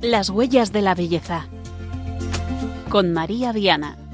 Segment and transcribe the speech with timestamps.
[0.00, 1.48] Las huellas de la belleza.
[2.88, 4.05] Con María Diana.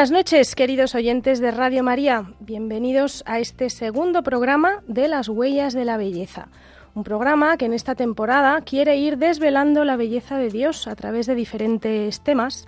[0.00, 2.32] Buenas noches, queridos oyentes de Radio María.
[2.40, 6.48] Bienvenidos a este segundo programa de Las Huellas de la Belleza
[6.94, 11.26] un programa que en esta temporada quiere ir desvelando la belleza de Dios a través
[11.26, 12.64] de diferentes temas.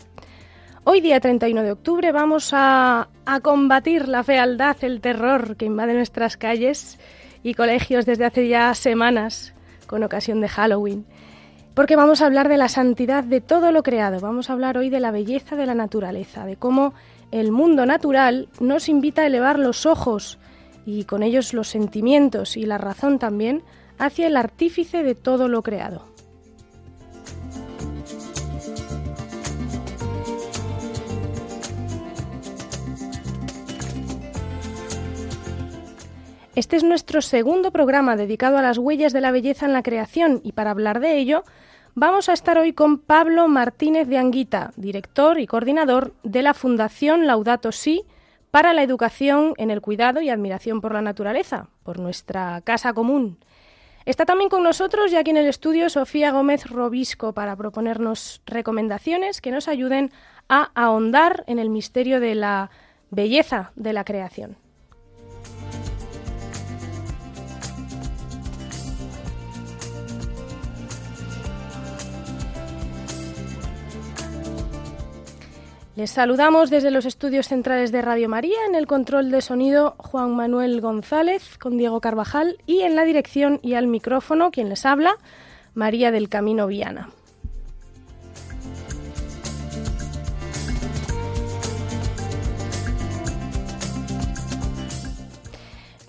[0.84, 5.94] Hoy día 31 de octubre vamos a, a combatir la fealdad, el terror que invade
[5.94, 6.98] nuestras calles
[7.42, 9.55] y colegios desde hace ya semanas
[9.86, 11.06] con ocasión de Halloween.
[11.72, 14.91] Porque vamos a hablar de la santidad de todo lo creado, vamos a hablar hoy
[14.91, 16.92] de la belleza de la naturaleza, de cómo
[17.32, 20.38] el mundo natural nos invita a elevar los ojos
[20.84, 23.62] y con ellos los sentimientos y la razón también
[23.98, 26.12] hacia el artífice de todo lo creado.
[36.55, 40.42] Este es nuestro segundo programa dedicado a las huellas de la belleza en la creación
[40.44, 41.44] y para hablar de ello
[41.94, 47.26] vamos a estar hoy con Pablo Martínez de Anguita, director y coordinador de la Fundación
[47.26, 48.04] Laudato Si
[48.50, 53.38] para la educación en el cuidado y admiración por la naturaleza, por nuestra casa común.
[54.04, 59.40] Está también con nosotros, ya aquí en el estudio, Sofía Gómez Robisco para proponernos recomendaciones
[59.40, 60.10] que nos ayuden
[60.48, 62.70] a ahondar en el misterio de la
[63.10, 64.56] belleza de la creación.
[75.94, 80.34] Les saludamos desde los estudios centrales de Radio María, en el control de sonido Juan
[80.34, 85.18] Manuel González con Diego Carvajal y en la dirección y al micrófono quien les habla,
[85.74, 87.10] María del Camino Viana.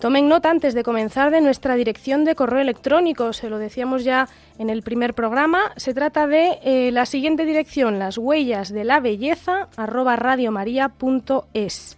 [0.03, 4.27] Tomen nota antes de comenzar de nuestra dirección de correo electrónico, se lo decíamos ya
[4.59, 5.71] en el primer programa.
[5.77, 11.97] Se trata de eh, la siguiente dirección, las huellas de la belleza, arroba radiomaria.es.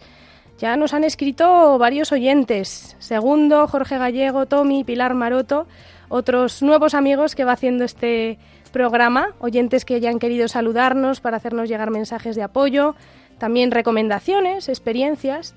[0.60, 5.66] Ya nos han escrito varios oyentes, Segundo, Jorge Gallego, Tommy, Pilar Maroto,
[6.08, 8.38] otros nuevos amigos que va haciendo este
[8.72, 12.94] programa, oyentes que ya han querido saludarnos para hacernos llegar mensajes de apoyo,
[13.40, 15.56] también recomendaciones, experiencias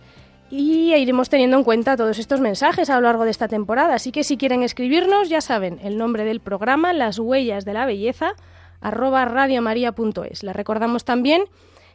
[0.50, 3.94] y iremos teniendo en cuenta todos estos mensajes a lo largo de esta temporada.
[3.94, 7.86] Así que si quieren escribirnos, ya saben, el nombre del programa, Las Huellas de la
[7.86, 8.32] Belleza,
[8.80, 10.42] arroba radiomaria.es.
[10.42, 11.44] Les recordamos también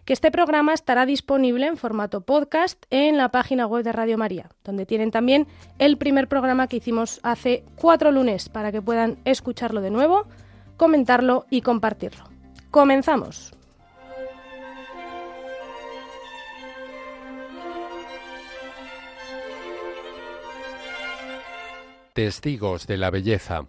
[0.05, 4.49] que este programa estará disponible en formato podcast en la página web de Radio María,
[4.63, 5.47] donde tienen también
[5.79, 10.27] el primer programa que hicimos hace cuatro lunes para que puedan escucharlo de nuevo,
[10.77, 12.25] comentarlo y compartirlo.
[12.69, 13.53] Comenzamos.
[22.13, 23.65] Testigos de la Belleza.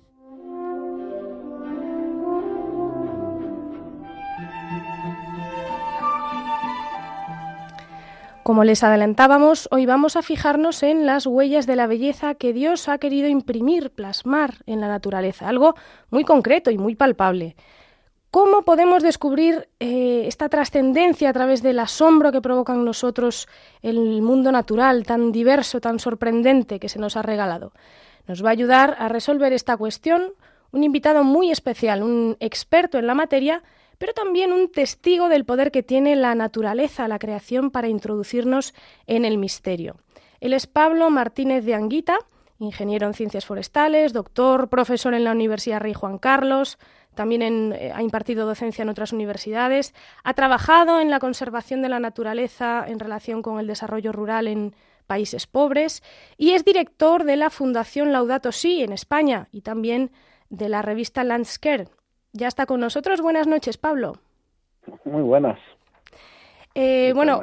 [8.43, 12.91] Como les adelantábamos, hoy vamos a fijarnos en las huellas de la belleza que Dios
[12.91, 15.75] ha querido imprimir, plasmar en la naturaleza, algo
[16.10, 17.56] muy concreto y muy palpable.
[18.31, 23.49] ¿Cómo podemos descubrir eh, esta trascendencia a través del asombro que provoca en nosotros
[23.81, 27.72] el mundo natural tan diverso, tan sorprendente que se nos ha regalado?
[28.26, 30.32] Nos va a ayudar a resolver esta cuestión
[30.72, 33.62] un invitado muy especial, un experto en la materia,
[33.98, 38.74] pero también un testigo del poder que tiene la naturaleza, la creación, para introducirnos
[39.06, 39.96] en el misterio.
[40.40, 42.18] Él es Pablo Martínez de Anguita,
[42.58, 46.78] ingeniero en ciencias forestales, doctor, profesor en la Universidad Rey Juan Carlos,
[47.14, 52.00] también eh, ha impartido docencia en otras universidades, ha trabajado en la conservación de la
[52.00, 54.74] naturaleza en relación con el desarrollo rural en
[55.06, 56.03] países pobres
[56.36, 60.10] y es director de la Fundación Laudato Si en España y también
[60.51, 61.89] de la revista Landscare.
[62.33, 63.21] Ya está con nosotros.
[63.21, 64.18] Buenas noches, Pablo.
[65.04, 65.59] Muy buenas.
[66.74, 67.42] Eh, bueno,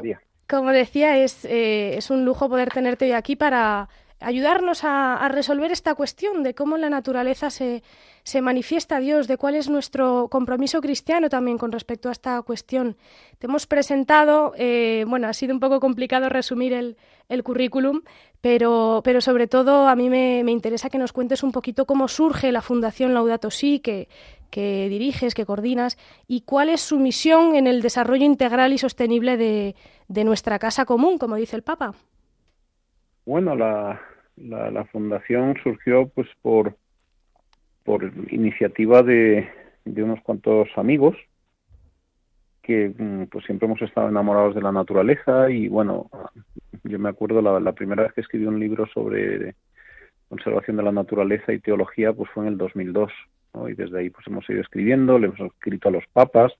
[0.49, 3.87] como decía, es, eh, es un lujo poder tenerte hoy aquí para
[4.21, 7.83] ayudarnos a, resolver esta cuestión de cómo la naturaleza se,
[8.23, 12.41] se, manifiesta a Dios, de cuál es nuestro compromiso cristiano también con respecto a esta
[12.43, 12.97] cuestión.
[13.39, 16.97] Te hemos presentado, eh, bueno, ha sido un poco complicado resumir el,
[17.31, 18.01] el currículum,
[18.41, 22.07] pero, pero, sobre todo a mí me, me, interesa que nos cuentes un poquito cómo
[22.07, 24.07] surge la Fundación Laudato Si, que,
[24.49, 25.97] que diriges, que coordinas,
[26.27, 29.75] y cuál es su misión en el desarrollo integral y sostenible de,
[30.07, 31.93] de nuestra casa común, como dice el Papa.
[33.25, 34.01] Bueno, la,
[34.35, 36.75] la, fundación surgió pues por,
[37.83, 39.47] por iniciativa de,
[39.85, 41.15] de unos cuantos amigos
[42.71, 46.09] que mm, pues siempre hemos estado enamorados de la naturaleza y bueno,
[46.83, 49.55] yo me acuerdo la, la primera vez que escribí un libro sobre
[50.29, 53.11] conservación de la naturaleza y teología pues fue en el 2002
[53.69, 56.53] y desde ahí pues hemos ido escribiendo, le hemos escrito a los papas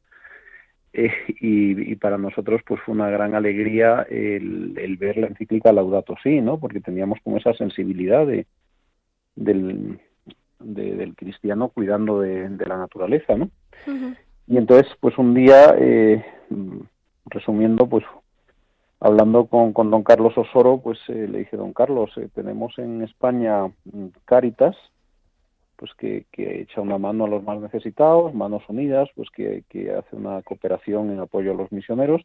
[0.91, 6.41] eh, y, para nosotros pues fue una gran alegría el, ver la encíclica Laudato Si,
[6.41, 6.59] ¿no?
[6.59, 8.45] Porque teníamos como esa sensibilidad de,
[9.35, 13.49] del cristiano cuidando de, la naturaleza, ¿no?
[14.51, 16.25] Y entonces pues un día, eh,
[17.27, 18.03] resumiendo, pues
[18.99, 23.67] hablando con, con don Carlos Osoro, pues eh, le dije, don Carlos, tenemos en España
[23.85, 24.75] mm, Cáritas,
[25.77, 29.63] pues que, echa una mano a los más necesitados, Manos Unidas, pues que,
[29.97, 32.21] hace una cooperación en apoyo a los misioneros,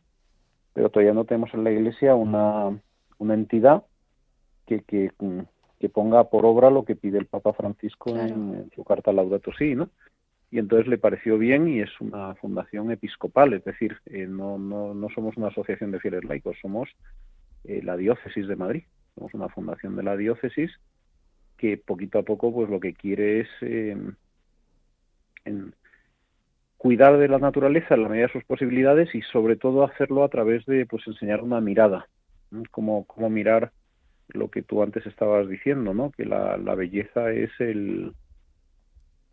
[0.73, 2.77] pero todavía no tenemos en la Iglesia una,
[3.19, 3.85] una entidad
[4.67, 5.13] que, que,
[5.95, 9.91] ponga por obra lo que pide el Papa Francisco en, su carta Laudato Si, ¿no?
[10.57, 14.95] Y entonces le pareció bien y es una fundación episcopal, es decir, eh, no, no,
[14.95, 16.89] no somos una asociación de fieles laicos, somos
[17.65, 20.71] eh, la diócesis de Madrid, somos una fundación de la diócesis
[21.59, 24.15] que poquito a poco pues lo que quiere es em,
[26.79, 30.31] cuidar de la naturaleza en la medida de sus posibilidades y sobre todo hacerlo a
[30.31, 32.09] través de pues enseñar una mirada
[32.71, 33.73] como como mirar
[34.29, 38.15] lo que tú antes estabas diciendo no que la, la belleza es el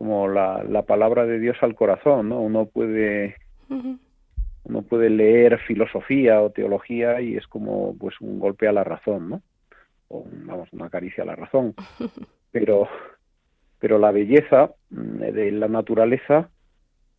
[0.04, 3.36] como la, la palabra de Dios al corazón no uno puede
[4.64, 9.30] uno puede leer filosofía o teología y es como pues un golpe a la razón
[9.30, 9.42] no
[10.10, 11.74] vamos, una caricia a la razón,
[12.52, 12.88] pero,
[13.78, 16.50] pero la belleza mm, de la naturaleza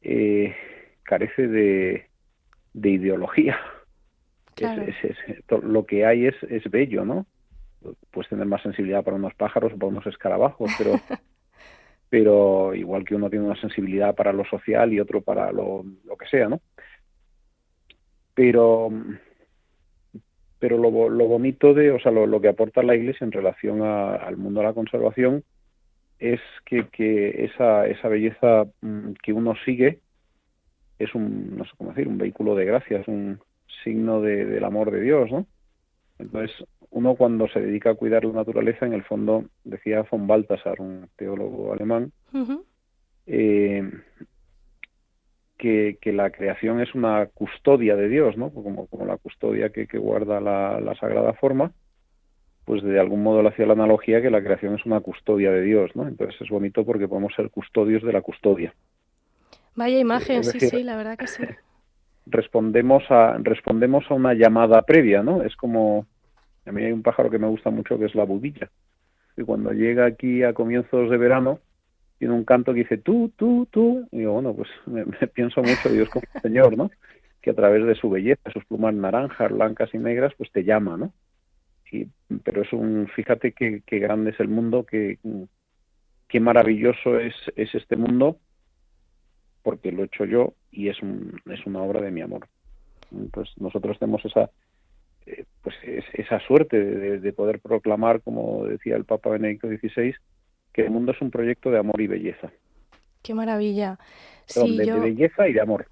[0.02, 0.56] eh,
[1.04, 2.10] carece de,
[2.74, 3.58] de ideología.
[5.62, 7.26] lo que hay es, es bello, ¿no?
[8.12, 10.94] Puedes tener más sensibilidad para unos pájaros o para unos escarabajos, pero,
[12.16, 16.16] pero igual que uno tiene una sensibilidad para lo social y otro para lo, lo
[16.16, 16.62] que sea, ¿no?
[18.34, 18.90] Pero
[20.58, 24.62] pero lo, bonito de, o sea, lo, que aporta la Iglesia en relación al mundo
[24.62, 25.44] de la conservación
[26.18, 30.00] es que, que esa, esa belleza mm, que uno sigue
[30.98, 33.42] es un, no sé cómo decir, un vehículo de gracia, es un
[33.84, 35.46] signo del amor de Dios, ¿no?
[36.18, 40.80] Entonces, uno cuando se dedica a cuidar la naturaleza, en el fondo, decía von Balthasar,
[40.80, 42.12] un teólogo alemán,
[43.28, 43.90] eh,
[45.58, 48.52] que, la creación es una custodia de Dios, ¿no?
[48.52, 51.72] Como, como la custodia que, guarda la, sagrada forma,
[52.66, 55.62] pues de algún modo le hacía la analogía que la creación es una custodia de
[55.62, 56.08] Dios, ¿no?
[56.08, 58.74] Entonces es bonito porque podemos ser custodios de la custodia.
[59.76, 61.44] Vaya imagen, sí, sí, la verdad que sí.
[62.28, 65.44] Respondemos a, respondemos a una llamada previa, ¿no?
[65.44, 66.08] Es como,
[66.66, 68.70] a mí hay un pájaro que me gusta mucho que es la budilla.
[69.38, 71.60] Y cuando llega aquí a comienzos de verano,
[72.18, 74.08] tiene un canto que dice tú, tú, tú.
[74.12, 76.92] Y digo, bueno, pues me, pienso mucho Dios como Señor, ¿no?
[77.42, 80.98] Que a través de su belleza, sus plumas naranjas, blancas y negras, pues te llama,
[80.98, 81.14] ¿no?
[81.92, 82.08] Y,
[82.44, 85.18] pero es un, fíjate qué, qué grande es el mundo, qué,
[86.28, 88.38] qué maravilloso es, es este mundo,
[89.62, 92.48] porque lo he hecho yo y es, un, es una obra de mi amor.
[93.32, 94.50] Pues nosotros tenemos esa,
[95.26, 95.76] eh, pues
[96.14, 100.14] esa suerte de, de, poder proclamar, como decía el Papa Benedicto XVI,
[100.72, 102.52] que el mundo es un proyecto de amor y belleza.
[103.22, 103.98] Qué maravilla.
[104.46, 105.88] Sí, de, belleza y de amor.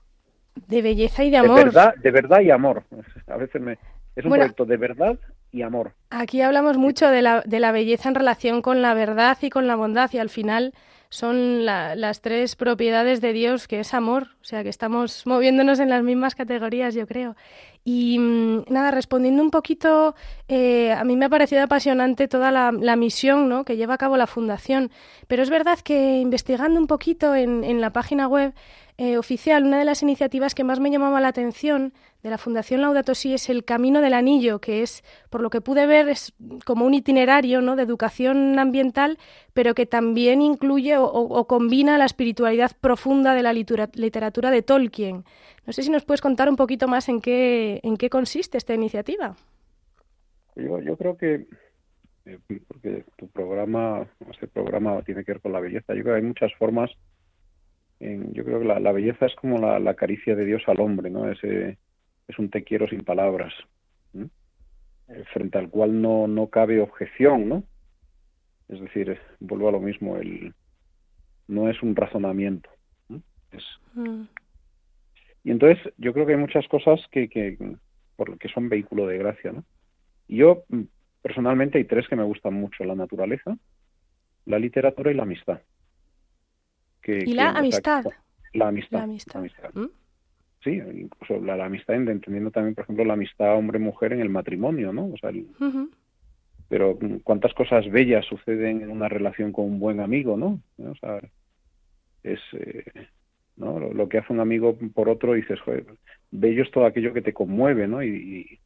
[0.67, 1.57] De belleza y de amor.
[1.57, 2.83] De verdad, de verdad y amor.
[3.27, 3.77] A veces me,
[4.15, 5.17] es un proyecto de verdad
[5.51, 5.93] y amor.
[6.09, 9.67] Aquí hablamos mucho de la, de la belleza en relación con la verdad y con
[9.67, 10.73] la bondad y al final
[11.09, 15.89] son las tres propiedades de Dios, que es amor, o sea que estamos moviéndonos en
[15.89, 17.35] las mismas categorías, yo creo.
[17.85, 20.15] Y mm, nada, respondiendo un poquito,
[20.47, 23.65] eh, a mí me ha parecido apasionante toda la, misión ¿no?
[23.65, 24.91] que lleva a cabo la Fundación,
[25.27, 28.53] pero es verdad que investigando un poquito en, en la página web
[28.97, 32.81] eh, oficial, una de las iniciativas que más me llamaba la atención de la Fundación
[32.81, 36.33] Laudato Si es el Camino del Anillo, que es, por lo que pude ver, es
[36.63, 39.17] como un itinerario de educación ambiental,
[39.53, 45.23] pero que también incluye o, combina la espiritualidad profunda de la literatura de Tolkien.
[45.65, 48.75] No sé si nos puedes contar un poquito más en qué, en qué consiste esta
[48.75, 49.35] iniciativa.
[50.55, 51.47] Yo, yo creo que,
[52.25, 56.21] eh, porque tu programa, este programa tiene que ver con la belleza, yo creo que
[56.21, 56.91] hay muchas formas
[58.31, 61.31] yo creo que la, belleza es como la, caricia de Dios al hombre, ¿no?
[61.31, 61.77] Ese,
[62.27, 63.53] es un te quiero sin palabras,
[64.13, 67.63] eh, frente al cual no, no cabe objeción, ¿no?
[68.69, 70.53] Es decir, vuelvo a lo mismo, el,
[71.47, 72.69] no es un razonamiento.
[73.93, 74.23] Mm.
[75.43, 77.57] Y entonces yo creo que hay muchas cosas que, que,
[78.15, 79.63] por, que son vehículo de gracia, ¿no?
[80.27, 80.63] Y yo,
[81.21, 83.57] personalmente hay tres que me gustan mucho, la naturaleza,
[84.45, 85.61] la literatura y la amistad.
[87.05, 88.05] ¿Y la, amistad?
[88.53, 88.99] la amistad?
[88.99, 89.73] La amistad.
[89.73, 89.87] ¿Mm?
[90.63, 95.07] Sí, incluso la, amistad, entendiendo también, por ejemplo, la amistad hombre-mujer en el matrimonio, ¿no?
[95.07, 95.31] O sea,
[96.69, 100.59] pero cuántas cosas bellas suceden en una relación con un buen amigo, ¿no?
[100.77, 101.19] O sea,
[102.23, 102.85] es eh,
[103.57, 103.79] ¿no?
[103.79, 105.85] Lo, que hace un amigo por otro, dices, joder,
[106.31, 108.01] bello es todo aquello que te conmueve, ¿no?
[108.01, 108.59] Y,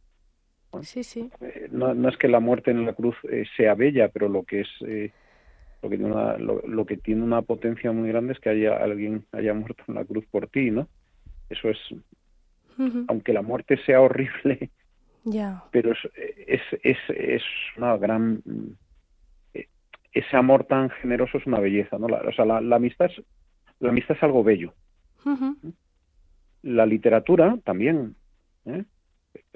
[0.81, 1.29] sí, sí.
[1.41, 4.43] Eh, no, no, es que la muerte en la cruz eh, sea bella, pero lo
[4.43, 5.13] que es
[5.87, 9.25] lo que tiene una, lo, que tiene una potencia muy grande es que haya alguien
[9.31, 10.87] haya muerto en la cruz por ti, ¿no?
[11.49, 11.77] Eso es,
[13.07, 14.69] aunque la muerte sea horrible,
[15.71, 15.99] pero es,
[16.47, 17.43] es, es, es
[17.77, 18.41] una gran
[20.17, 22.07] ese amor tan generoso es una belleza, ¿no?
[22.07, 23.23] La, o sea, la, amistad es,
[23.79, 24.73] la amistad es algo bello.
[26.63, 28.15] La literatura también,
[28.65, 28.83] ¿eh?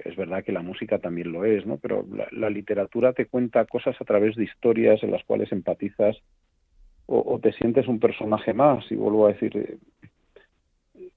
[0.04, 1.76] Es verdad que la música también lo es, ¿no?
[1.78, 6.16] Pero la, literatura te cuenta cosas a través de historias en las cuales empatizas
[7.06, 8.90] o, te sientes un personaje más.
[8.90, 9.76] Y vuelvo a decir, eh,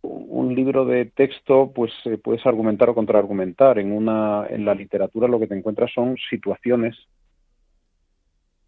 [0.01, 3.79] un libro de texto, pues eh, puedes argumentar o contraargumentar.
[3.79, 6.95] En una, en la literatura lo que te encuentras son situaciones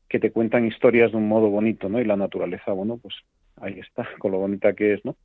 [0.10, 2.00] que te cuentan historias de un modo bonito, ¿no?
[2.00, 3.16] Y la naturaleza, bueno, pues
[3.58, 5.16] ahí está, con lo bonita que es, ¿no?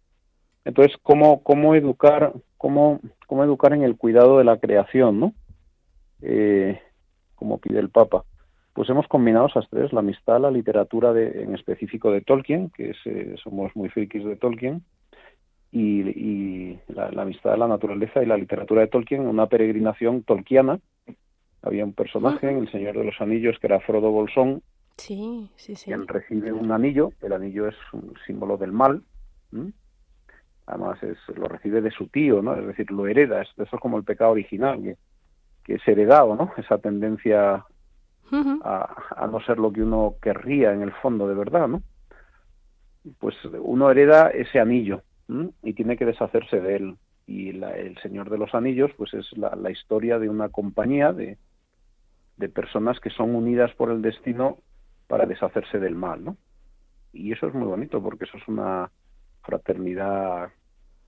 [0.64, 5.34] Entonces, ¿cómo, cómo educar, cómo, cómo educar en el cuidado de la creación, ¿no?
[6.22, 6.80] Eh,
[7.34, 8.24] como pide el Papa.
[8.72, 12.90] Pues hemos combinado esas tres, la amistad, la literatura de, en específico de Tolkien, que
[12.90, 14.82] es, eh, somos muy frikis de Tolkien,
[15.72, 20.22] y, y la, la, amistad de la naturaleza y la literatura de Tolkien, una peregrinación
[20.22, 20.78] tolkiana.
[21.62, 24.62] Había un personaje en El Señor de los Anillos que era Frodo Bolsón,
[24.96, 25.86] Sí, sí, sí.
[25.86, 29.02] Quien recibe un anillo, el anillo es un símbolo del mal,
[30.66, 32.54] además es, lo recibe de su tío, ¿no?
[32.54, 34.96] Es decir, lo hereda, eso es como el pecado original, que,
[35.64, 36.52] que es heredado, ¿no?
[36.56, 37.64] Esa tendencia
[38.64, 41.82] a, no ser lo que uno querría en el fondo de verdad, ¿no?
[43.18, 45.02] Pues uno hereda ese anillo
[45.62, 46.96] y tiene que deshacerse de él.
[47.26, 51.38] Y el Señor de los Anillos, pues es la, la historia de una compañía de,
[52.36, 54.58] de personas que son unidas por el destino
[55.06, 56.36] para deshacerse del mal, ¿no?
[57.12, 58.90] Y eso es muy bonito porque eso es una
[59.42, 60.50] fraternidad,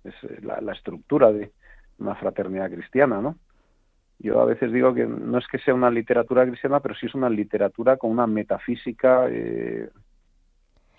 [0.04, 1.52] es eh, la, estructura de
[1.98, 3.36] una fraternidad cristiana, ¿no?
[4.18, 7.14] Yo a veces digo que no es que sea una literatura cristiana, pero sí es
[7.14, 9.88] una literatura con una metafísica eh,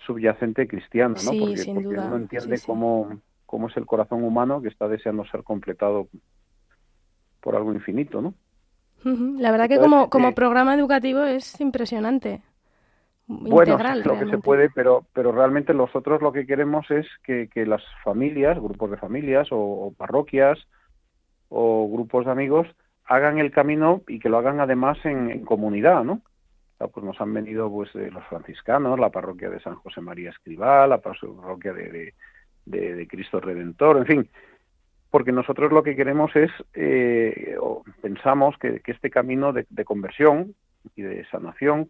[0.04, 1.30] subyacente cristiana, ¿no?
[1.30, 2.06] Sí, porque, sin duda.
[2.06, 6.08] uno entiende Cómo, cómo es el corazón humano que está deseando ser completado
[7.40, 8.34] por algo infinito, ¿no?
[9.04, 12.42] La verdad que como, como programa educativo es impresionante
[13.28, 17.66] bueno, lo que se puede, pero, pero realmente nosotros lo que queremos es que, que
[17.66, 20.58] las familias, grupos de familias o, parroquias
[21.48, 22.68] o grupos de amigos
[23.04, 26.22] hagan el camino y que lo hagan además en, comunidad, ¿no?
[26.92, 30.98] pues nos han venido pues los franciscanos, la parroquia de San José María Escribal, la
[30.98, 32.12] parroquia de,
[32.66, 34.28] de, Cristo Redentor, en fin,
[35.10, 39.84] porque nosotros lo que queremos es, eh, o pensamos que, que este camino de, de
[39.84, 40.54] conversión
[40.94, 41.88] y de sanación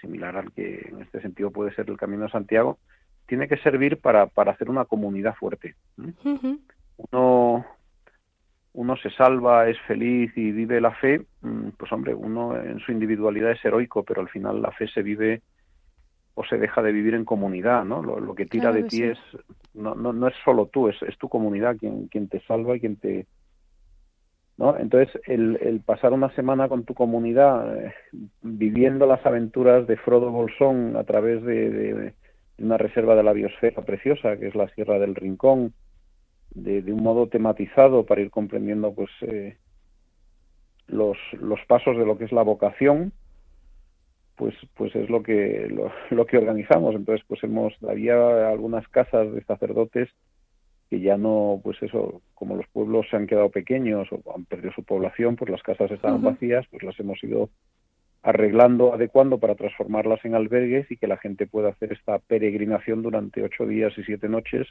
[0.00, 2.78] similar al que en este sentido puede ser el Camino de Santiago,
[3.26, 5.74] tiene que servir para, para hacer una comunidad fuerte.
[6.96, 7.66] Uno,
[8.72, 12.92] uno se salva, es feliz y vive la fe, mm, pues hombre, uno en su
[12.92, 15.42] individualidad es heroico, pero al final la fe se vive
[16.34, 18.02] o se deja de vivir en comunidad, ¿no?
[18.02, 19.18] Lo, que tira de ti es,
[19.72, 22.80] no, no, no, es solo tú, es, es tu comunidad quien, quien te salva y
[22.80, 23.26] quien te,
[24.58, 24.76] ¿no?
[24.78, 27.94] Entonces, el, el, pasar una semana con tu comunidad eh,
[28.42, 32.14] viviendo las aventuras de Frodo Bolsón a través de,
[32.58, 35.74] una reserva de la biosfera preciosa, que es la Sierra del Rincón,
[36.54, 39.58] de, un modo tematizado para ir comprendiendo pues eh,
[40.86, 41.18] los,
[41.66, 43.12] pasos de lo que es la vocación,
[44.36, 46.94] pues pues es lo que lo, lo que organizamos.
[46.94, 50.08] Entonces, pues hemos había algunas casas de sacerdotes
[50.88, 54.72] que ya no, pues eso, como los pueblos se han quedado pequeños o han perdido
[54.72, 57.50] su población, pues las casas estaban vacías, pues las hemos ido
[58.22, 63.42] arreglando, adecuando para transformarlas en albergues y que la gente pueda hacer esta peregrinación durante
[63.42, 64.66] ocho días y siete noches,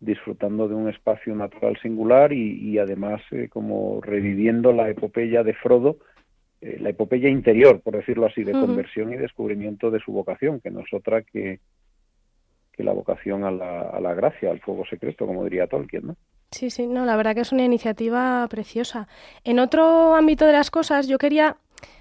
[0.00, 5.98] disfrutando de un espacio natural singular y, además eh, como reviviendo la epopeya de Frodo,
[6.60, 10.70] eh, la epopeya interior, por decirlo así, de conversión y descubrimiento de su vocación, que
[10.70, 11.60] no es otra que
[12.82, 16.16] la vocación a la, gracia, al fuego secreto, como diría Tolkien, ¿no?
[16.50, 19.08] Sí, sí, no, la verdad que es una iniciativa preciosa.
[19.42, 21.56] En otro ámbito de las cosas, yo quería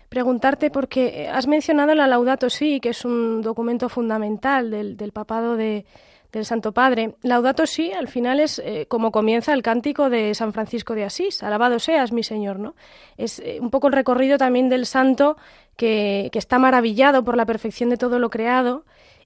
[0.09, 5.85] preguntarte, porque has mencionado la Laudato Si, que es un documento fundamental del, papado de,
[6.33, 7.15] del Santo Padre.
[7.23, 11.43] Laudato Si, al final es eh, como comienza el cántico de San Francisco de Asís,
[11.43, 12.75] alabado seas mi Señor, ¿no?
[13.15, 15.37] Es eh, un poco el recorrido también del santo
[15.75, 18.83] que, está maravillado por la perfección de todo lo creado.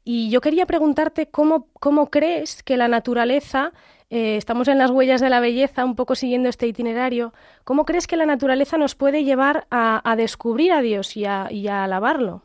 [0.08, 3.74] Y yo quería preguntarte cómo, cómo crees que la naturaleza,
[4.12, 7.34] eh, estamos en las huellas de la belleza, un poco siguiendo este itinerario,
[7.64, 11.48] ¿cómo crees que la naturaleza nos puede llevar a, a descubrir a Dios y a,
[11.48, 12.44] a alabarlo?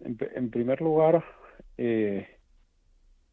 [0.00, 1.22] En, en primer lugar,
[1.76, 2.26] eh,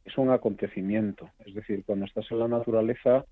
[0.03, 1.29] es un acontecimiento.
[1.45, 3.23] Es decir, cuando estás en la naturaleza,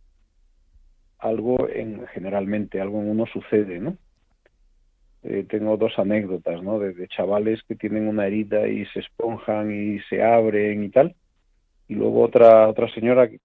[1.19, 3.97] algo en, generalmente, algo en uno sucede, ¿no?
[5.23, 6.79] Eh, tengo dos anécdotas, ¿no?
[6.79, 11.15] De, de, chavales que tienen una herida y se esponjan y se abren y tal.
[11.87, 13.39] Y luego otra otra señora que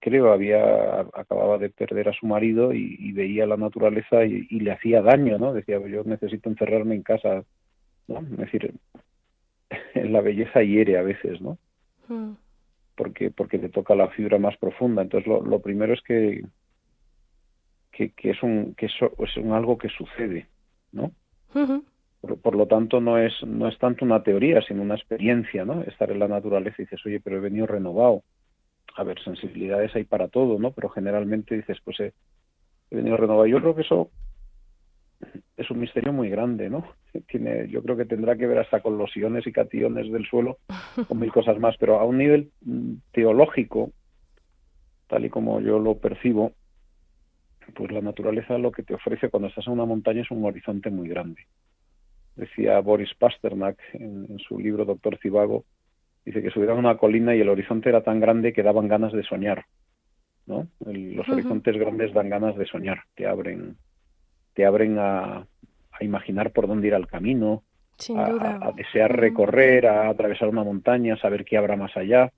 [0.00, 4.60] creo había acababa de perder a su marido y, y veía la naturaleza y, y,
[4.60, 5.52] le hacía daño, ¿no?
[5.52, 7.42] Decía, yo necesito encerrarme en casa,
[8.06, 8.20] ¿no?
[8.20, 8.72] Es decir,
[9.94, 11.58] la belleza hiere a veces, ¿no?
[12.08, 12.34] Mm.
[12.94, 15.02] Porque, porque te toca la fibra más profunda.
[15.02, 16.44] Entonces, lo, lo primero es que,
[17.90, 20.46] que, que, es un que eso es un algo que sucede,
[20.92, 21.12] ¿no?
[21.54, 21.84] Uh -huh.
[22.20, 25.82] por, por, lo tanto, no es no es tanto una teoría, sino una experiencia, ¿no?
[25.82, 28.22] Estar en la naturaleza y dices, oye, pero he venido renovado.
[28.96, 30.72] A ver, sensibilidades hay para todo, ¿no?
[30.72, 32.12] Pero generalmente dices, pues he,
[32.90, 33.46] he venido renovado.
[33.46, 34.10] Yo creo que eso
[35.56, 36.84] es un misterio muy grande, ¿no?
[37.28, 40.58] Tiene, yo creo que tendrá que ver hasta con los iones y cationes del suelo,
[41.08, 43.90] con mil cosas más, pero a un nivel mm, teológico,
[45.08, 46.52] tal y como yo lo percibo,
[47.74, 50.90] pues la naturaleza lo que te ofrece cuando estás en una montaña es un horizonte
[50.90, 51.42] muy grande.
[52.36, 55.64] Decía Boris Pasternak en, en su libro Doctor Cibago,
[56.24, 59.12] dice que subieron a una colina y el horizonte era tan grande que daban ganas
[59.12, 59.64] de soñar,
[60.46, 60.68] ¿no?
[60.86, 61.34] El, los uh -huh.
[61.34, 63.76] horizontes grandes dan ganas de soñar, te abren
[64.54, 65.46] te abren a,
[65.92, 67.62] a imaginar por dónde ir al camino,
[68.16, 72.32] a, a, desear recorrer, a atravesar una montaña, a saber qué habrá más allá,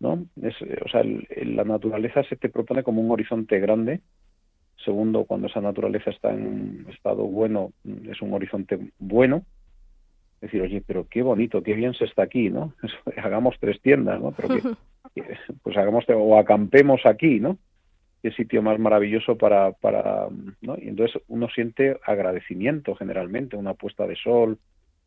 [0.00, 0.26] ¿no?
[0.42, 4.00] Es, o sea, el, el, la naturaleza se te propone como un horizonte grande.
[4.84, 7.72] Segundo, cuando esa naturaleza está en un estado bueno,
[8.08, 9.42] es un horizonte bueno.
[10.36, 12.74] Es decir, oye, pero qué bonito, qué bien se está aquí, ¿no?
[13.22, 14.32] hagamos tres tiendas, ¿no?
[14.32, 14.48] Pero
[15.14, 15.24] que,
[15.62, 17.58] pues hagamos o acampemos aquí, ¿no?
[18.22, 20.28] qué sitio más maravilloso para, para
[20.60, 20.76] ¿no?
[20.76, 24.58] Y entonces uno siente agradecimiento generalmente, una puesta de sol,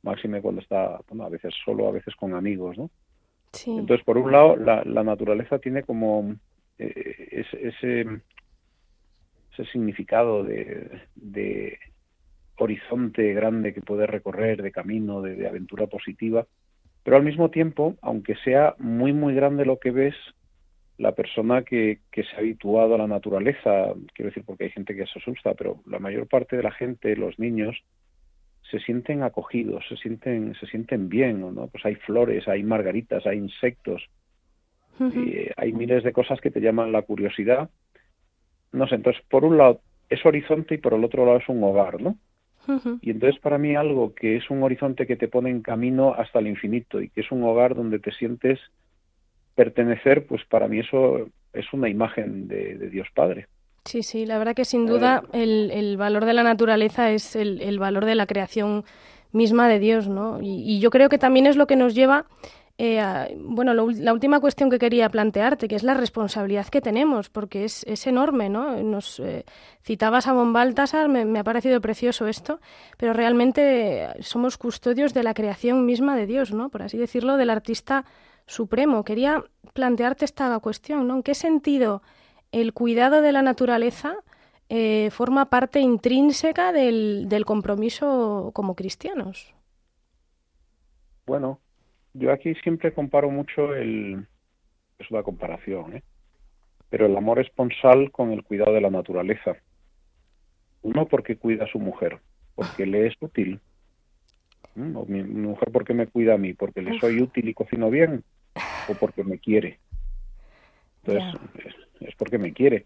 [0.04, 2.90] máxime cuando está, bueno, a veces solo, a veces con amigos, ¿no?
[3.52, 3.72] Sí.
[3.72, 6.36] Entonces, por un lado, la, la naturaleza tiene como
[6.78, 8.22] eh, ese, ese,
[9.54, 11.78] ese significado de, de
[12.58, 16.46] horizonte grande que puedes recorrer, de camino, de, de aventura positiva,
[17.04, 20.16] pero al mismo tiempo, aunque sea muy, muy grande lo que ves,
[20.98, 24.96] la persona que, que, se ha habituado a la naturaleza, quiero decir porque hay gente
[24.96, 27.76] que se asusta, pero la mayor parte de la gente, los niños,
[28.70, 31.68] se sienten acogidos, se sienten, se sienten bien, ¿no?
[31.68, 34.08] Pues hay flores, hay margaritas, hay insectos,
[35.00, 35.28] uh -huh.
[35.28, 37.70] y hay miles de cosas que te llaman la curiosidad.
[38.72, 41.64] No sé, entonces por un lado es horizonte y por el otro lado es un
[41.64, 42.18] hogar, ¿no?
[42.68, 43.00] Uh -huh.
[43.02, 46.40] Y entonces para mí algo que es un horizonte que te pone en camino hasta
[46.40, 48.60] el infinito y que es un hogar donde te sientes
[49.56, 53.48] pertenecer, pues para mí eso es una imagen de, de Dios Padre.
[53.86, 57.36] Sí, sí, la verdad que sin duda eh, el, el, valor de la naturaleza es
[57.36, 58.84] el, el, valor de la creación
[59.32, 60.40] misma de Dios, ¿no?
[60.40, 62.26] Y, y, yo creo que también es lo que nos lleva,
[62.78, 67.30] eh, a, bueno, la última cuestión que quería plantearte, que es la responsabilidad que tenemos,
[67.30, 68.82] porque es, es enorme, ¿no?
[68.84, 69.46] Nos eh,
[69.84, 72.60] citabas a von Baltasar, me, me, ha parecido precioso esto,
[72.98, 76.70] pero realmente somos custodios de la creación misma de Dios, ¿no?
[76.70, 78.06] Por así decirlo, del artista
[78.48, 79.04] supremo.
[79.04, 81.16] Quería plantearte esta cuestión, ¿no?
[81.16, 82.02] ¿En qué sentido
[82.52, 84.18] el cuidado de la naturaleza
[84.70, 89.54] eh, forma parte intrínseca del, del, compromiso como cristianos?
[91.26, 91.60] Bueno,
[92.14, 94.26] yo aquí siempre comparo mucho el...
[95.00, 96.04] es una comparación, ¿eh?
[96.92, 99.56] pero el amor esponsal con el cuidado de la naturaleza.
[100.82, 102.20] Uno porque cuida a su mujer,
[102.54, 103.62] porque le es útil.
[104.76, 104.98] ¿Mm?
[104.98, 108.24] O mi, mujer porque me cuida a mí, porque le soy útil y cocino bien,
[108.90, 109.80] o porque me quiere.
[111.04, 112.86] Entonces, es, es, porque me quiere.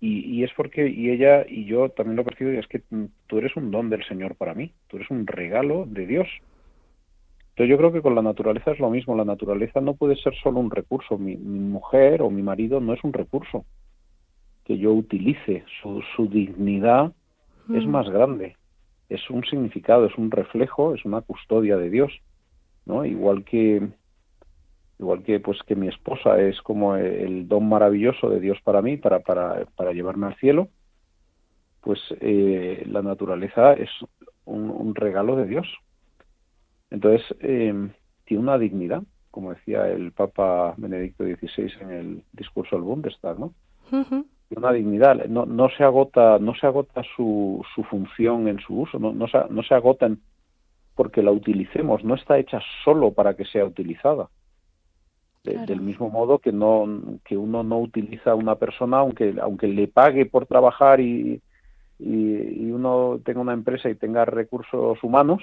[0.00, 2.82] Y, y, es porque, y ella y yo también lo percibo, y es que
[3.28, 6.28] tú eres un don del Señor para mí, tú eres un regalo de Dios.
[7.54, 10.34] Entonces yo creo que con la naturaleza es lo mismo, la naturaleza no puede ser
[10.42, 13.64] solo un recurso, mi, mi mujer o mi marido no es un recurso
[14.64, 17.12] que yo utilice, su, su dignidad
[17.68, 17.76] mm.
[17.76, 18.56] es más grande,
[19.08, 22.10] es un significado, es un reflejo, es una custodia de Dios,
[22.86, 23.04] ¿no?
[23.04, 23.86] Igual que
[24.98, 28.96] igual que pues que mi esposa es como el don maravilloso de Dios para mí
[28.96, 30.68] para para para llevarme al cielo
[31.80, 33.90] pues eh, la naturaleza es
[34.44, 35.66] un, un, regalo de Dios
[36.94, 37.90] entonces eh,
[38.24, 39.02] tiene una dignidad
[39.34, 43.52] como decía el Papa Benedicto XVI en el discurso del Bundestag, ¿no?
[44.50, 49.00] Una dignidad, no, no se agota, no se agota su, su función en su uso,
[49.00, 50.08] no, no, se, no se agota
[50.94, 54.28] porque la utilicemos, no está hecha solo para que sea utilizada.
[55.42, 59.88] Del mismo modo que no que uno no utiliza a una persona aunque aunque le
[59.88, 61.42] pague por trabajar y,
[61.98, 65.42] y, uno tenga una empresa y tenga recursos humanos,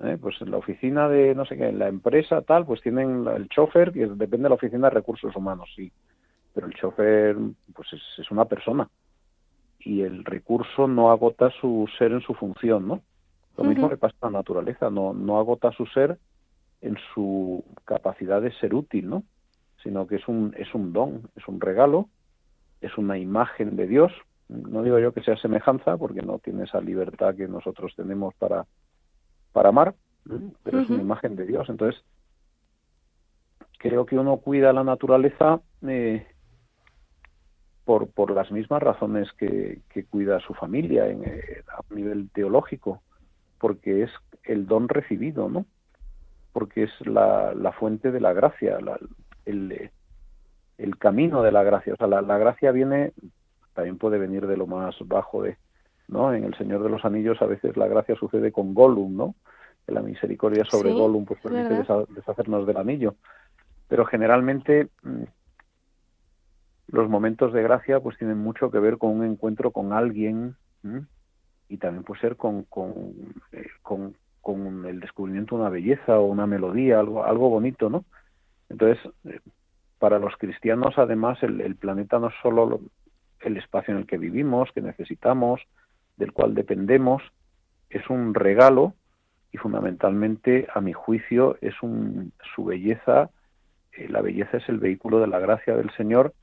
[0.00, 0.18] ¿eh?
[0.20, 3.48] pues en la oficina de no sé qué, en la empresa tal, pues tienen el
[3.48, 5.90] chofer, que depende de la oficina de recursos humanos, sí,
[6.54, 7.36] pero el chofer
[7.74, 8.88] pues es, una persona
[9.80, 13.02] y el recurso no agota su ser en su función, ¿no?
[13.56, 16.18] Lo mismo que pasa en la naturaleza, no, no agota su ser
[16.80, 19.24] en su capacidad de ser útil, ¿no?
[19.82, 22.08] Sino que es un, es un don, es un regalo,
[22.80, 24.12] es una imagen de Dios.
[24.48, 28.64] No digo yo que sea semejanza, porque no tiene esa libertad que nosotros tenemos para,
[29.52, 29.94] para amar,
[30.62, 31.68] pero es una imagen de Dios.
[31.68, 32.02] Entonces,
[33.78, 36.26] creo que uno cuida la naturaleza eh,
[37.84, 42.30] por, por las mismas razones que, que cuida a su familia en, eh, a nivel
[42.30, 43.02] teológico,
[43.58, 44.10] porque es
[44.44, 45.64] el don recibido, ¿no?
[46.52, 48.78] Porque es la, la fuente de la gracia,
[49.44, 49.90] el,
[50.76, 51.94] el camino de la gracia.
[51.94, 53.12] O sea, la, la gracia viene,
[53.74, 55.56] también puede venir de lo más bajo de,
[56.08, 56.32] ¿no?
[56.34, 59.34] En El Señor de los Anillos a veces la gracia sucede con Gollum, ¿no?
[59.86, 63.14] Que la misericordia sobre Gollum pues permite deshacernos del anillo.
[63.88, 65.22] Pero generalmente mm,
[66.88, 70.56] los momentos de gracia pues tienen mucho que ver con un encuentro con alguien
[71.68, 72.66] y también puede ser con,
[73.52, 78.04] eh, con, con, el descubrimiento de una belleza o una melodía, algo, algo bonito, ¿no?
[78.70, 79.40] Entonces, eh,
[79.98, 82.80] para los cristianos, además, el, el planeta no es solo
[83.40, 85.60] el espacio en el que vivimos, que necesitamos,
[86.18, 87.22] del cual dependemos,
[87.88, 88.94] es un regalo
[89.50, 93.30] y fundamentalmente, a mi juicio, es un, su belleza,
[93.92, 96.34] eh, la belleza es el vehículo de la gracia del Señor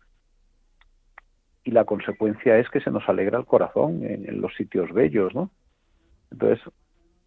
[1.64, 5.52] y la consecuencia es que se nos alegra el corazón en, los sitios bellos, ¿no?
[6.32, 6.64] Entonces,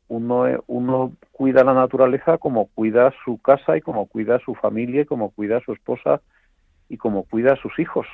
[0.08, 5.06] uno, uno cuida la naturaleza como cuida su casa y como cuida su familia y
[5.06, 6.22] como cuida su esposa
[6.88, 8.06] y como cuida a sus hijos.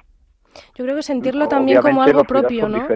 [0.75, 2.87] Yo creo que sentirlo también como algo propio, ¿no?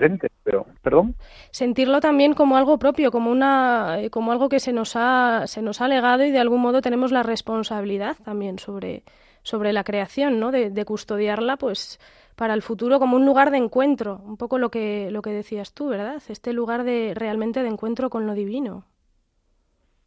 [0.42, 1.14] pero, perdón.
[1.50, 5.62] Sentirlo también como algo propio, como una, eh, como algo que se nos ha, se
[5.62, 9.04] nos ha legado y de algún modo tenemos la responsabilidad también sobre,
[9.42, 10.50] sobre la creación, ¿no?
[10.50, 12.00] De, custodiarla, pues,
[12.36, 15.74] para el futuro como un lugar de encuentro, un poco lo que, lo que decías
[15.74, 16.22] tú, ¿verdad?
[16.28, 18.84] Este lugar de realmente de encuentro con lo divino.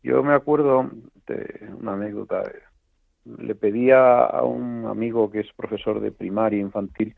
[0.03, 0.89] Yo me acuerdo
[1.27, 2.43] de una anécdota.
[3.25, 7.15] Le pedía a un amigo que es profesor de primaria infantil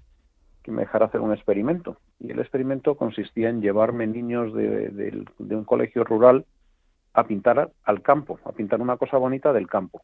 [0.63, 1.97] que me dejara hacer un experimento.
[2.19, 6.45] Y el experimento consistía en llevarme niños de, un colegio rural
[7.13, 10.01] a pintar al campo, a pintar una cosa bonita del campo.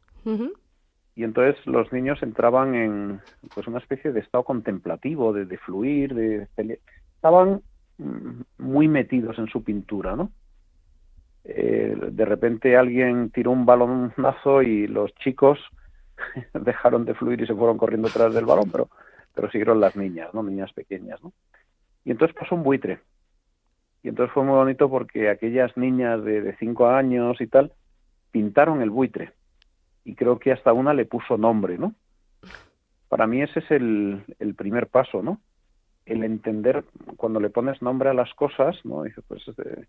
[1.15, 3.21] Y entonces los niños entraban en
[3.53, 6.47] pues una especie de estado contemplativo, de, fluir, de,
[7.15, 7.61] estaban
[7.97, 10.31] mm, muy metidos en su pintura, ¿no?
[11.45, 15.57] Eh, de repente alguien tiró un balonazo y los chicos
[16.53, 18.89] dejaron de fluir y se fueron corriendo detrás del balón, pero
[19.33, 20.43] pero siguieron las niñas, ¿no?
[20.43, 21.33] Niñas pequeñas, ¿no?
[22.03, 22.99] Y entonces pasó un buitre.
[24.03, 27.73] Y entonces fue muy bonito porque aquellas niñas de, cinco años y tal
[28.31, 29.33] pintaron el buitre.
[30.05, 31.93] Y creo que hasta una le puso nombre, ¿no?
[33.09, 34.23] Para mí ese es el,
[34.55, 35.41] primer paso, ¿no?
[36.05, 36.85] El entender
[37.17, 39.03] cuando le pones nombre a las cosas, ¿no?
[39.27, 39.87] Pues este,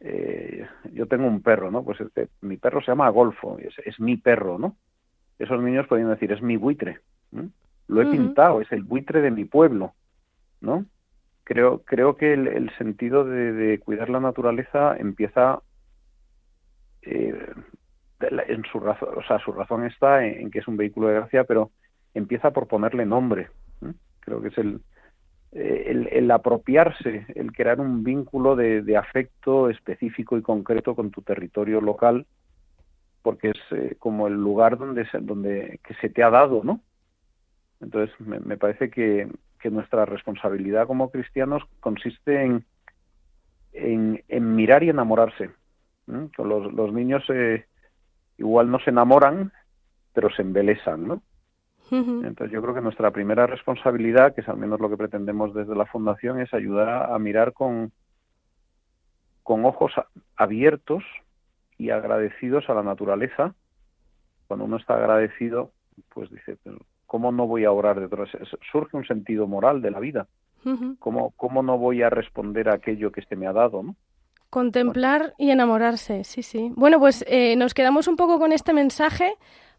[0.00, 1.82] eh, yo tengo un perro, ¿no?
[1.84, 4.76] Pues este, mi perro se llama Golfo, es, mi perro, ¿no?
[5.38, 7.00] Esos niños podrían decir, es mi buitre
[7.86, 9.94] lo he pintado, es el buitre de mi pueblo,
[10.60, 10.86] ¿no?
[11.44, 15.60] Creo, creo que el, sentido de, cuidar la naturaleza empieza
[17.02, 17.52] eh,
[18.20, 21.44] en su razón, o sea, su razón está en, que es un vehículo de gracia,
[21.44, 21.70] pero
[22.14, 23.48] empieza por ponerle nombre.
[24.20, 24.80] Creo que es el,
[25.52, 31.80] eh, el, apropiarse, el crear un vínculo de, afecto específico y concreto con tu territorio
[31.80, 32.26] local,
[33.22, 36.80] porque es eh, como el lugar donde se, donde que se te ha dado, ¿no?
[37.84, 39.28] Entonces, me, parece que,
[39.70, 42.66] nuestra responsabilidad como cristianos consiste en,
[43.72, 45.50] en, mirar y enamorarse.
[46.06, 47.64] Los, los, niños eh,
[48.36, 49.52] igual no se enamoran,
[50.12, 51.22] pero se embelesan, ¿no?
[51.90, 55.76] Entonces yo creo que nuestra primera responsabilidad, que es al menos lo que pretendemos desde
[55.76, 57.92] la Fundación, es ayudar a, mirar con,
[59.42, 59.92] con ojos
[60.36, 61.04] abiertos
[61.78, 63.54] y agradecidos a la naturaleza.
[64.46, 65.70] Cuando uno está agradecido,
[66.12, 66.58] pues dice,
[67.14, 68.28] ¿cómo no voy a orar detrás?
[68.72, 70.26] Surge un sentido moral de la vida.
[70.98, 73.84] ¿Cómo, ¿Cómo, no voy a responder a aquello que este me ha dado?
[73.84, 73.94] ¿no?
[74.50, 76.72] Contemplar y enamorarse, sí, sí.
[76.74, 79.34] Bueno, pues eh, nos quedamos un poco con este mensaje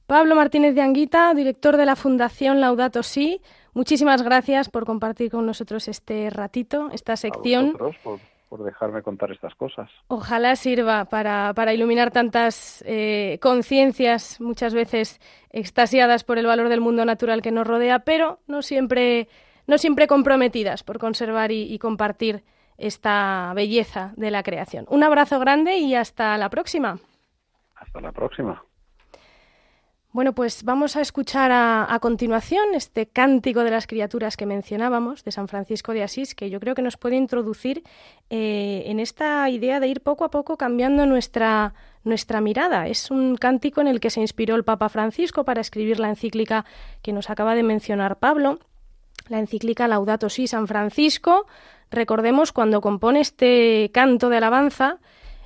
[0.07, 3.41] Pablo Martínez de Anguita, director de la Fundación Laudato Si,
[3.73, 7.73] muchísimas gracias por compartir con nosotros este ratito, esta sección.
[8.01, 9.89] por, por, dejarme contar estas cosas.
[10.07, 16.81] Ojalá sirva para, para iluminar tantas eh, conciencias, muchas veces extasiadas por el valor del
[16.81, 19.27] mundo natural que nos rodea, pero no siempre,
[19.67, 22.43] no siempre comprometidas por conservar y compartir
[22.77, 24.85] esta belleza de la creación.
[24.89, 26.99] Un abrazo grande y hasta la próxima.
[27.75, 28.63] Hasta la próxima.
[30.15, 35.33] Bueno, pues vamos a escuchar a, continuación este cántico de las criaturas que mencionábamos de
[35.33, 37.83] San Francisco de Asís, que yo creo que nos puede introducir
[38.29, 41.73] eh, en esta idea de ir poco a poco cambiando nuestra,
[42.05, 42.87] nuestra mirada.
[42.87, 46.63] Es un cántico en el que se inspiró el Papa Francisco para escribir la encíclica
[47.01, 48.59] que nos acaba de mencionar Pablo,
[49.27, 51.45] la encíclica Laudato Si San Francisco.
[51.91, 54.99] Recordemos cuando compone este canto de alabanza,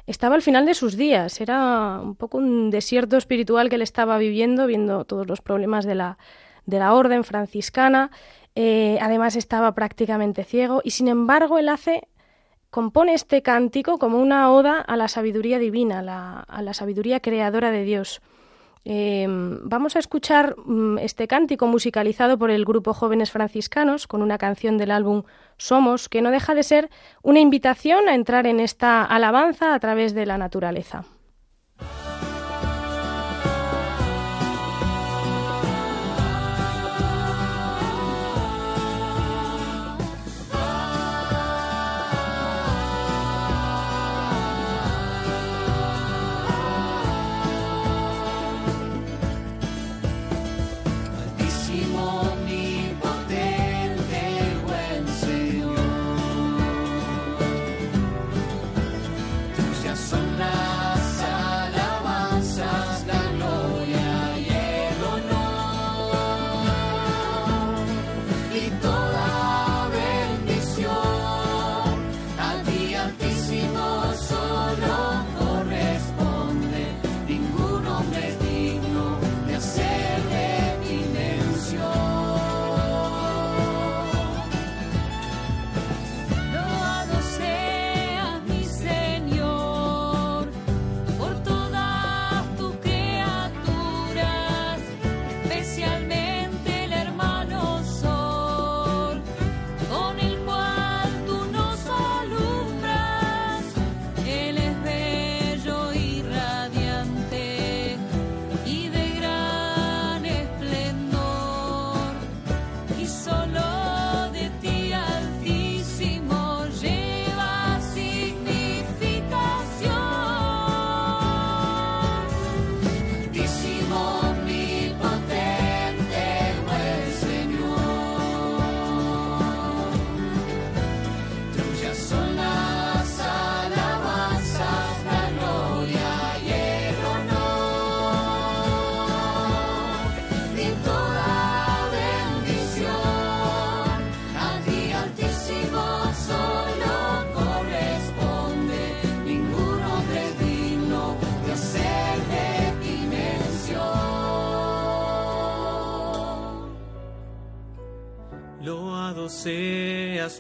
[0.10, 4.18] estaba al final de sus días, era un poco un desierto espiritual que él estaba
[4.18, 6.18] viviendo, viendo todos los problemas de la,
[6.66, 8.10] de la orden franciscana,
[8.56, 10.82] eh, además estaba prácticamente ciego.
[10.84, 12.08] Y sin embargo él hace,
[12.72, 16.00] compone este cántico como una oda a la sabiduría divina,
[16.48, 18.20] a la sabiduría creadora de Dios.
[18.86, 24.38] Em, vamos a escuchar mm, este cántico musicalizado por el grupo Jóvenes Franciscanos con una
[24.38, 25.24] canción del álbum
[25.58, 26.90] Somos, que no deja de ser
[27.22, 31.06] una invitación a entrar en esta alabanza a través de la naturaleza.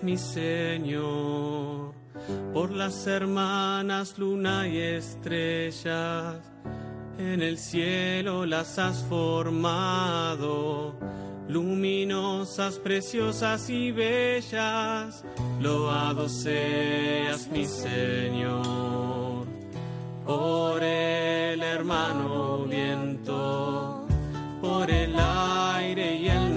[0.03, 1.93] Mi Señor,
[2.53, 6.37] por las hermanas luna y estrellas,
[7.17, 10.93] en el cielo las has formado,
[11.47, 15.25] luminosas, preciosas y bellas,
[15.59, 19.47] loado seas mi Señor,
[20.23, 24.05] por el hermano viento,
[24.61, 26.48] por el aire y el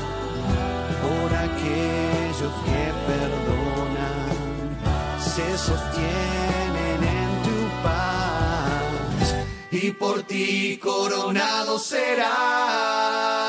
[1.04, 4.30] por aquellos que perdonan,
[5.20, 9.26] se sostienen en tu paz
[9.72, 13.45] y por ti coronado será.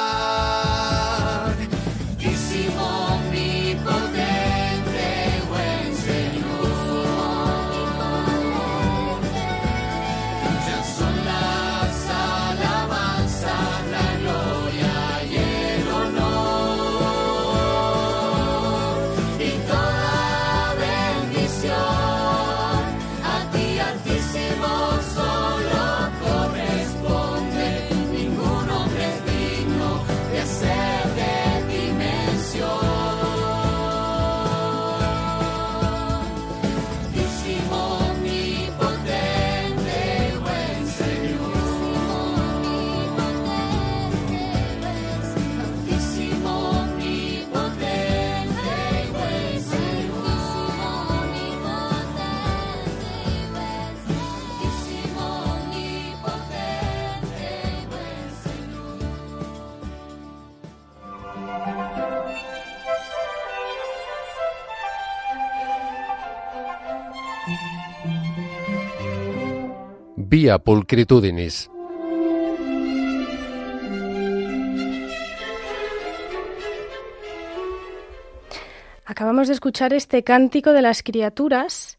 [79.07, 81.99] Acabamos de escuchar este cántico de las criaturas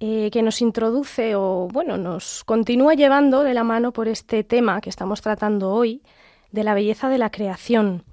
[0.00, 4.82] eh, que nos introduce o, bueno, nos continúa llevando de la mano por este tema
[4.82, 6.02] que estamos tratando hoy,
[6.52, 8.04] de la belleza de la creación.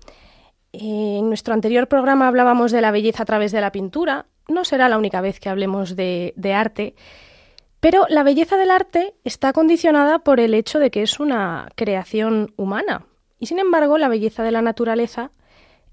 [0.71, 4.27] Eh, en nuestro anterior programa hablábamos de la belleza a través de la pintura.
[4.47, 6.95] No será la única vez que hablemos de arte.
[7.85, 12.51] Pero la belleza del arte está condicionada por el hecho de que es una creación
[12.57, 13.05] humana.
[13.37, 15.29] Y sin embargo, la belleza de la naturaleza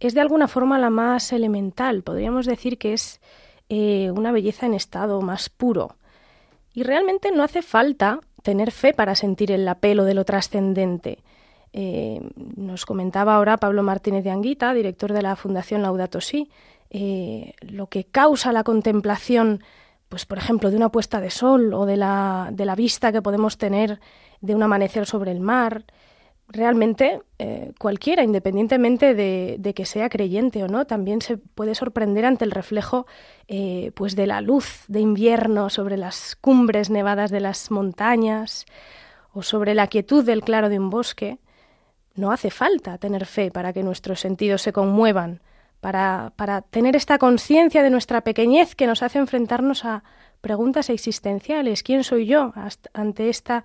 [0.00, 2.02] es de alguna forma la más elemental.
[2.02, 3.20] Podríamos decir que es
[3.68, 5.96] eh, una belleza en estado más puro.
[6.72, 11.18] Y realmente no hace falta tener fe para sentir el apelo de lo trascendente.
[11.74, 12.22] Eh,
[12.56, 16.48] nos comentaba ahora Pablo Martínez de Anguita, director de la Fundación Laudato Si,
[16.88, 19.62] eh, lo que causa la contemplación
[20.12, 23.22] pues por ejemplo, de una puesta de sol o de la, de la vista que
[23.22, 23.98] podemos tener
[24.42, 25.86] de un amanecer sobre el mar.
[26.48, 32.44] Realmente eh, cualquiera, independientemente de, que sea creyente o no, también se puede sorprender ante
[32.44, 33.06] el reflejo
[33.48, 38.66] eh, pues de la luz de invierno sobre las cumbres nevadas de las montañas
[39.32, 41.38] o sobre la quietud del claro de un bosque.
[42.16, 45.40] No hace falta tener fe para que nuestros sentidos se conmuevan
[45.82, 50.04] para, para tener esta conciencia de nuestra pequeñez que nos hace enfrentarnos a
[50.40, 51.82] preguntas existenciales.
[51.82, 52.54] ¿Quién soy yo
[52.94, 53.64] ante esta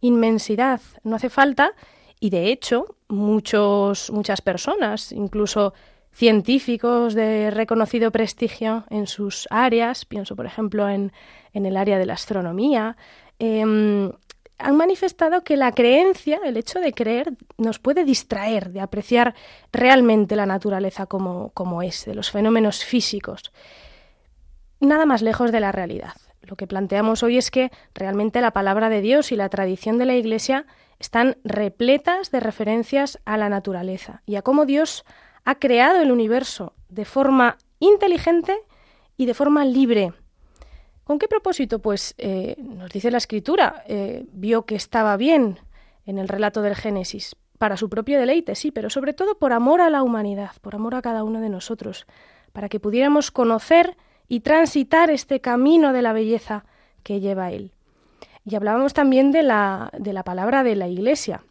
[0.00, 0.80] inmensidad?
[1.04, 1.70] No hace falta,
[2.18, 5.72] y de hecho, muchos, muchas personas, incluso
[6.10, 11.12] científicos de reconocido prestigio en sus áreas, pienso por ejemplo en,
[11.52, 12.96] en el área de la astronomía,
[13.38, 14.10] em,
[14.62, 19.34] han manifestado que la creencia, el hecho de creer, nos puede distraer de apreciar
[19.72, 23.52] realmente la naturaleza como, como es, de los fenómenos físicos.
[24.80, 26.14] Nada más lejos de la realidad.
[26.42, 30.06] Lo que planteamos hoy es que realmente la palabra de Dios y la tradición de
[30.06, 30.66] la Iglesia
[30.98, 35.04] están repletas de referencias a la naturaleza y a cómo Dios
[35.44, 38.56] ha creado el universo de forma inteligente
[39.16, 40.12] y de forma libre,
[41.12, 41.78] ¿Con qué propósito?
[41.78, 45.58] Pues eh, nos dice la escritura, eh, vio que estaba bien
[46.06, 49.82] en el relato del Génesis, para su propio deleite, sí, pero sobre todo por amor
[49.82, 52.06] a la humanidad, por amor a cada uno de nosotros,
[52.54, 56.64] para que pudiéramos conocer y transitar este camino de la belleza
[57.02, 57.72] que lleva Él.
[58.46, 61.44] Y hablábamos también de la, de la palabra de la Iglesia.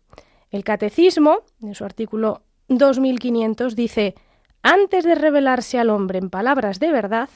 [0.49, 4.15] El Catecismo, en su artículo 2500, dice,
[4.63, 7.29] antes de revelarse al hombre en palabras de verdad,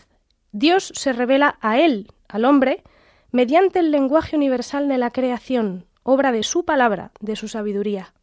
[0.58, 2.84] Dios se revela a él, al hombre,
[3.32, 8.14] mediante el lenguaje universal de la creación, obra de su palabra, de su sabiduría.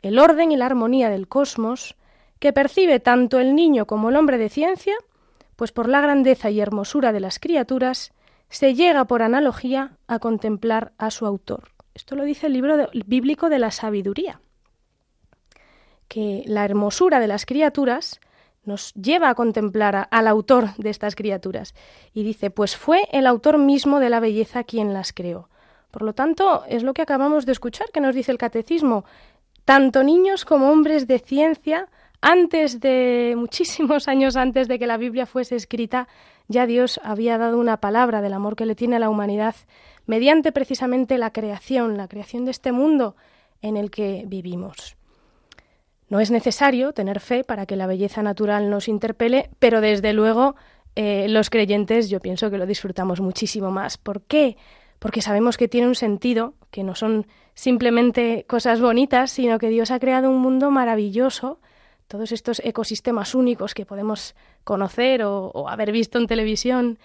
[0.00, 1.94] El orden y la armonía del cosmos,
[2.38, 4.94] que percibe tanto el niño como el hombre de ciencia,
[5.56, 8.12] pues por la grandeza y hermosura de las criaturas,
[8.48, 11.68] se llega por analogía a contemplar a su autor.
[11.94, 14.40] Esto lo dice el libro bíblico de la sabiduría,
[16.08, 18.20] que la hermosura de las criaturas
[18.70, 21.74] nos lleva a contemplar al autor de estas criaturas.
[22.14, 25.48] Y dice, pues fue el autor mismo de la belleza quien las creó.
[25.90, 29.04] Por lo tanto, es lo que acabamos de escuchar que nos dice el catecismo.
[29.64, 31.88] Tanto niños como hombres de ciencia,
[32.20, 36.06] antes de muchísimos años antes de que la Biblia fuese escrita,
[36.46, 39.56] ya Dios había dado una palabra del amor que le tiene a la humanidad
[40.06, 43.16] mediante precisamente la creación, la creación de este mundo
[43.62, 44.96] en el que vivimos.
[46.10, 50.56] No es necesario tener fe para que la belleza natural nos interpele, pero desde luego
[50.96, 53.96] eh, los creyentes yo pienso que lo disfrutamos muchísimo más.
[53.96, 54.56] ¿Por qué?
[54.98, 59.92] Porque sabemos que tiene un sentido, que no son simplemente cosas bonitas, sino que Dios
[59.92, 61.60] ha creado un mundo maravilloso,
[62.08, 64.34] todos estos ecosistemas únicos que podemos
[64.64, 66.98] conocer o, haber visto en televisión,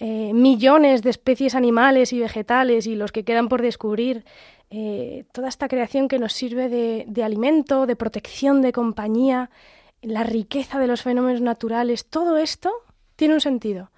[0.00, 4.24] eh, millones de especies animales y vegetales y los que quedan por descubrir,
[4.70, 9.50] eh, toda esta creación que nos sirve de, alimento, de protección, de compañía,
[10.00, 12.70] la riqueza de los fenómenos naturales, todo esto
[13.16, 13.90] tiene un sentido.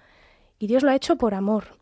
[0.57, 1.77] Y Dios lo ha hecho por amor.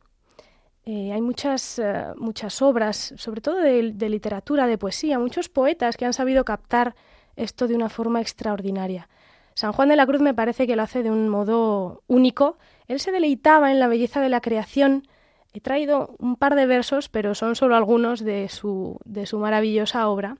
[0.86, 1.82] Eh, hay muchas,
[2.17, 6.93] muchas obras, sobre todo de, literatura, de poesía, muchos poetas que han sabido captar
[7.38, 9.07] esto de una forma extraordinaria.
[9.53, 12.57] San Juan de la Cruz me parece que lo hace de un modo único.
[12.90, 15.08] Él se deleitaba en la belleza de la creación.
[15.54, 20.10] He traído un par de versos, pero son solo algunos de su, de su maravillosa
[20.10, 20.38] obra,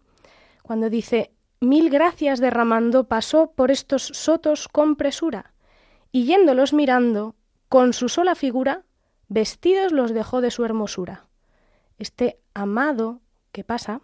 [0.64, 1.32] cuando dice,
[1.62, 5.54] Mil gracias derramando pasó por estos sotos con presura,
[6.12, 7.36] y yéndolos mirando,
[7.68, 8.84] con su sola figura,
[9.28, 11.28] vestidos los dejó de su hermosura.
[11.98, 13.20] Este amado
[13.52, 14.02] que pasa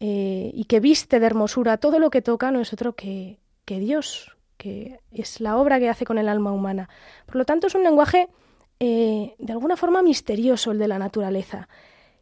[0.00, 3.78] eh, y que viste de hermosura todo lo que toca no es otro que, que
[3.78, 6.88] Dios, que es la obra que hace con el alma humana.
[7.26, 8.28] Por lo tanto, es un lenguaje
[8.78, 11.68] eh, de alguna forma misterioso el de la naturaleza,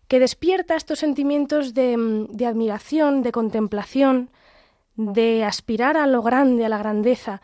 [0.09, 4.31] que despierta estos sentimientos de, de admiración, de contemplación,
[4.97, 7.43] de aspirar a lo grande, a la grandeza.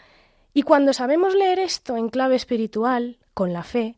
[0.54, 3.96] Y cuando sabemos leer esto en clave espiritual, con la fe,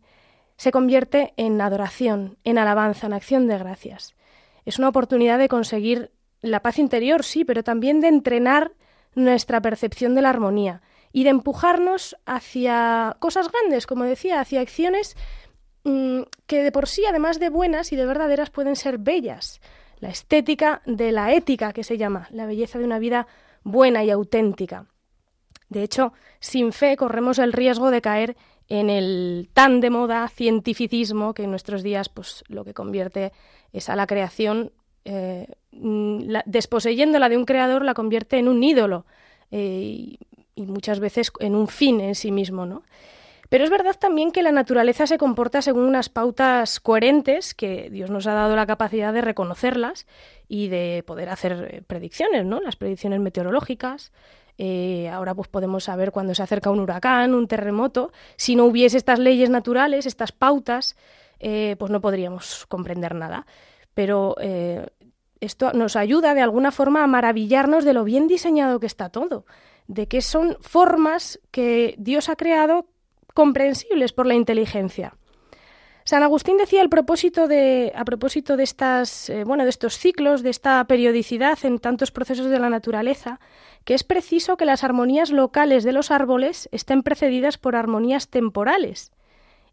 [0.57, 4.17] se convierte en adoración, en alabanza, en acción de gracias.
[4.65, 8.73] Es una oportunidad de conseguir la paz interior, sí, pero también de entrenar
[9.15, 10.83] nuestra percepción de la armonía,
[11.13, 15.17] y de empujarnos hacia cosas grandes, como decía, hacia acciones
[15.85, 19.61] mm, que de por sí, además de buenas y de verdaderas, pueden ser bellas.
[20.01, 23.27] La estética de la ética, que se llama, la belleza de una vida
[23.65, 24.87] buena y auténtica.
[25.69, 28.37] De hecho, sin fe corremos el riesgo de caer
[28.69, 33.33] en el tan de moda cientificismo que en nuestros días pues, lo que convierte
[33.73, 34.73] es a la creación,
[35.05, 39.07] eh, mm, desposeyéndola de un creador, la convierte en un ídolo.
[39.51, 40.17] Eh,
[40.59, 42.83] y muchas veces en un fin en sí mismo, ¿no?
[43.49, 48.11] Pero es verdad también que la naturaleza se comporta según unas pautas coherentes que Dios
[48.11, 50.07] nos ha dado la capacidad de reconocerlas
[50.49, 52.61] y de poder hacer eh, predicciones, ¿no?
[52.61, 54.13] Las predicciones meteorológicas.
[54.59, 58.13] Eh, ahora pues podemos saber cuándo se acerca un huracán, un terremoto.
[58.37, 60.97] Si no hubiese estas leyes naturales, estas pautas,
[61.39, 63.47] eh, pues no podríamos comprender nada.
[63.95, 64.37] Pero
[65.41, 69.45] esto nos ayuda de alguna forma a maravillarnos de lo bien diseñado que está todo
[69.89, 72.86] de que son formas que Dios ha creado
[73.34, 75.16] comprensibles por la inteligencia.
[76.05, 80.82] San Agustín decía el propósito de, a propósito de, eh, de estos ciclos, de esta
[80.86, 83.41] periodicidad en tantos procesos de la naturaleza,
[83.84, 89.12] que es preciso que las armonías locales de los árboles estén precedidas por armonías temporales.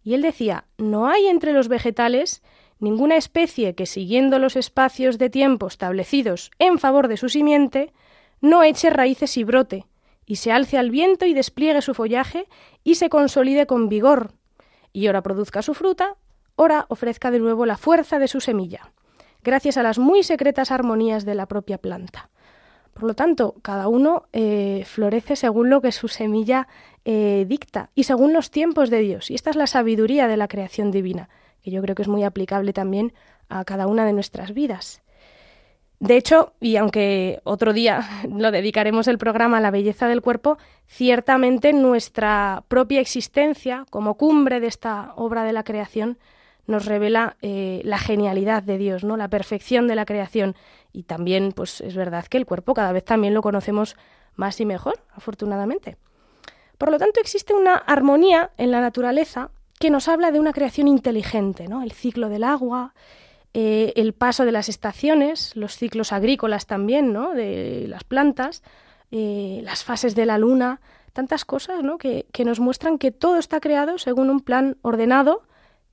[0.04, 2.44] Y él decía, no hay entre los vegetales
[2.80, 7.94] ninguna especie que, siguiendo los espacios de tiempo establecidos en favor de su simiente,
[8.42, 9.86] no eche raíces y brote,
[10.26, 12.48] y se alce al viento y despliegue su follaje
[12.84, 14.32] y se consolide con vigor,
[14.94, 16.16] y ora produzca su fruta,
[16.56, 18.92] ora ofrezca de nuevo la fuerza de su semilla,
[19.44, 22.30] gracias a las muy secretas armonías de la propia planta.
[22.96, 26.70] Por lo tanto, cada uno eh, florece según lo que su semilla
[27.04, 29.30] eh, dicta y según los tiempos de Dios.
[29.30, 31.28] Y esta es la sabiduría de la creación divina,
[31.62, 33.14] que yo creo que es muy aplicable también
[33.50, 35.02] a cada una de nuestras vidas.
[36.00, 40.58] De hecho, y aunque otro día lo dedicaremos el programa a la belleza del cuerpo,
[40.88, 46.18] ciertamente nuestra propia existencia como cumbre de esta obra de la creación
[46.68, 49.18] nos revela eh, la genialidad de Dios, ¿no?
[49.18, 50.56] la perfección de la creación.
[50.94, 53.96] Y también, pues es verdad que el cuerpo cada vez también lo conocemos
[54.36, 55.98] más y mejor, afortunadamente.
[56.78, 60.88] Por lo tanto, existe una armonía en la naturaleza que nos habla de una creación
[60.88, 61.84] inteligente, ¿no?
[61.84, 62.94] El ciclo del agua,
[63.58, 67.34] eh, el paso de las estaciones, los ciclos agrícolas también, ¿no?
[67.34, 68.64] de las plantas,
[69.12, 70.82] eh, las fases de la luna,
[71.14, 71.98] tantas cosas ¿no?
[71.98, 75.44] que, nos muestran que todo está creado según un plan ordenado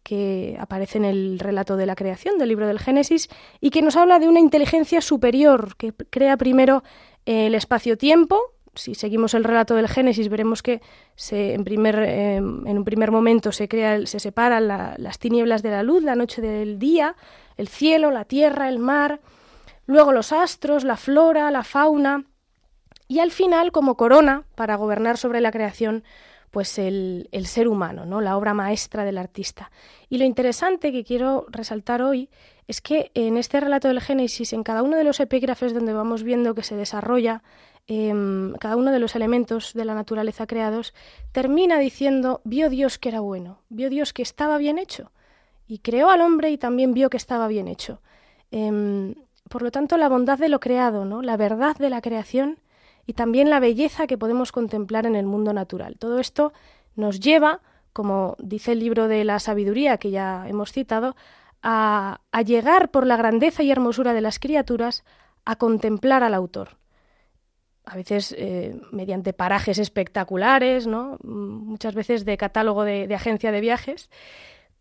[0.02, 3.28] que aparece en el relato de la creación del libro del Génesis
[3.60, 6.82] y que nos habla de una inteligencia superior que crea primero
[7.26, 8.40] el espacio-tiempo,
[8.74, 10.80] si seguimos el relato del Génesis, veremos que
[11.14, 15.70] se, en, primer, em, en un primer momento se, crea, se separan las tinieblas de
[15.70, 17.14] la luz, la noche del día,
[17.56, 19.20] el cielo, la tierra, el mar,
[19.86, 22.24] luego los astros, la flora, la fauna,
[23.08, 26.02] y al final, como corona, para gobernar sobre la creación,
[26.50, 28.20] pues el, el, ser humano, ¿no?
[28.20, 29.70] la obra maestra del artista.
[30.08, 32.30] Y lo interesante que quiero resaltar hoy
[32.68, 36.22] es que en este relato del Génesis, en cada uno de los epígrafes donde vamos
[36.22, 37.42] viendo que se desarrolla
[37.86, 40.94] em, cada uno de los elementos de la naturaleza creados,
[41.32, 45.10] termina diciendo, vio Dios que era bueno, vio Dios que estaba bien hecho,
[45.72, 48.02] y creó al hombre y también vio que estaba bien hecho.
[48.50, 49.14] Em,
[49.48, 51.22] por lo tanto, la bondad de lo creado, ¿no?
[51.22, 52.58] la verdad de la creación,
[53.06, 55.96] y también la belleza que podemos contemplar en el mundo natural.
[55.98, 56.52] Todo esto
[56.94, 57.60] nos lleva,
[57.94, 61.16] como dice el libro de la sabiduría que ya hemos citado,
[61.62, 65.04] a, llegar por la grandeza y hermosura de las criaturas
[65.46, 66.76] a contemplar al autor.
[67.86, 71.16] A veces eh, mediante parajes espectaculares, ¿no?
[71.22, 74.10] muchas veces de catálogo de agencia de viajes,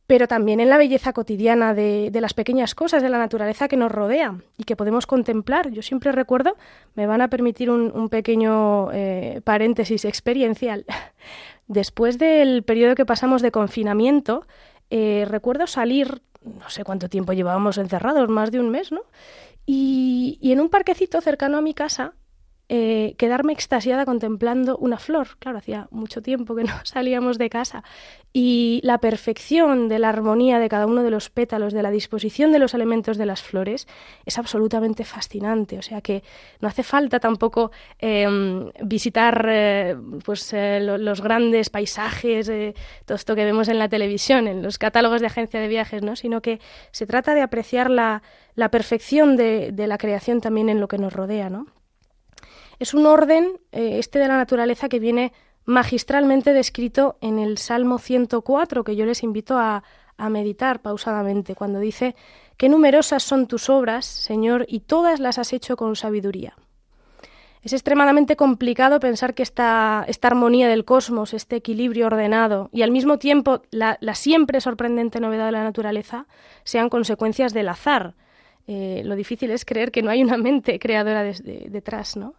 [0.07, 3.91] pero también en la belleza cotidiana de, las pequeñas cosas de la naturaleza que nos
[3.91, 5.71] rodea y que podemos contemplar.
[5.71, 6.57] Yo siempre recuerdo,
[6.95, 10.85] me van a permitir un, pequeño eh, paréntesis experiencial.
[11.67, 14.45] Después del periodo que pasamos de confinamiento,
[14.89, 19.03] eh, recuerdo salir, no sé cuánto tiempo llevábamos encerrados, más de un mes, ¿no?
[19.65, 22.15] y en un parquecito cercano a mi casa
[22.73, 25.35] eh, quedarme extasiada contemplando una flor.
[25.39, 27.83] Claro, hacía mucho tiempo que no salíamos de casa.
[28.31, 32.53] Y la perfección de la armonía de cada uno de los pétalos, de la disposición
[32.53, 33.89] de los elementos de las flores,
[34.25, 35.77] es absolutamente fascinante.
[35.79, 36.23] O sea que
[36.61, 42.49] no hace falta tampoco em, visitar eh, pues, eh, los grandes paisajes,
[43.03, 46.15] todo esto que vemos en la televisión, en los catálogos de agencia de viajes, ¿no?
[46.15, 46.61] sino que
[46.91, 48.21] se trata de apreciar la,
[48.71, 51.49] perfección de, de la creación también en lo que nos rodea.
[51.49, 51.67] ¿no?
[52.81, 55.33] Es un orden, eh, este de la naturaleza, que viene
[55.65, 59.83] magistralmente descrito en el Salmo 104, que yo les invito a,
[60.17, 62.15] a meditar pausadamente, cuando dice,
[62.57, 66.55] Qué numerosas son tus obras, Señor, y todas las has hecho con sabiduría.
[67.61, 72.89] Es extremadamente complicado pensar que esta, esta, armonía del cosmos, este equilibrio ordenado y al
[72.89, 76.25] mismo tiempo la, siempre sorprendente novedad de la naturaleza
[76.63, 78.15] sean consecuencias del azar.
[78.67, 82.35] Eh, lo difícil es creer que no hay una mente creadora detrás, ¿no?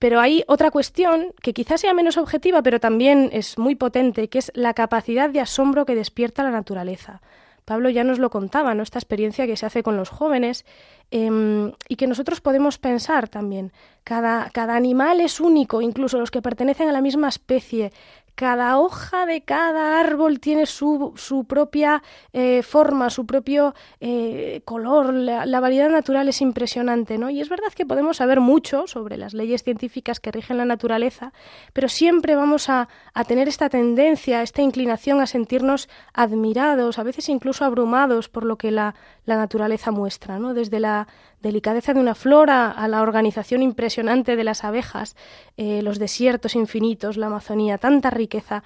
[0.00, 4.38] Pero hay otra cuestión que quizás sea menos objetiva, pero también es muy potente, que
[4.38, 7.20] es la capacidad de asombro que despierta la naturaleza.
[7.66, 8.82] Pablo ya nos lo contaba, ¿no?
[8.82, 10.64] Esta experiencia que se hace con los jóvenes
[11.10, 13.72] em, y que nosotros podemos pensar también.
[14.02, 17.92] Cada, cada animal es único, incluso los que pertenecen a la misma especie
[18.40, 25.12] cada hoja de cada árbol tiene su, su propia eh, forma, su propio eh, color,
[25.12, 27.28] la, variedad natural es impresionante, ¿no?
[27.28, 31.34] Y es verdad que podemos saber mucho sobre las leyes científicas que rigen la naturaleza,
[31.74, 37.28] pero siempre vamos a, a tener esta tendencia, esta inclinación a sentirnos admirados, a veces
[37.28, 38.94] incluso abrumados por lo que la,
[39.30, 40.52] la naturaleza muestra, ¿no?
[40.52, 41.08] Desde la
[41.40, 45.16] delicadeza de una flora a la organización impresionante de las abejas,
[45.56, 48.62] eh, los desiertos infinitos, la Amazonía, tanta riqueza,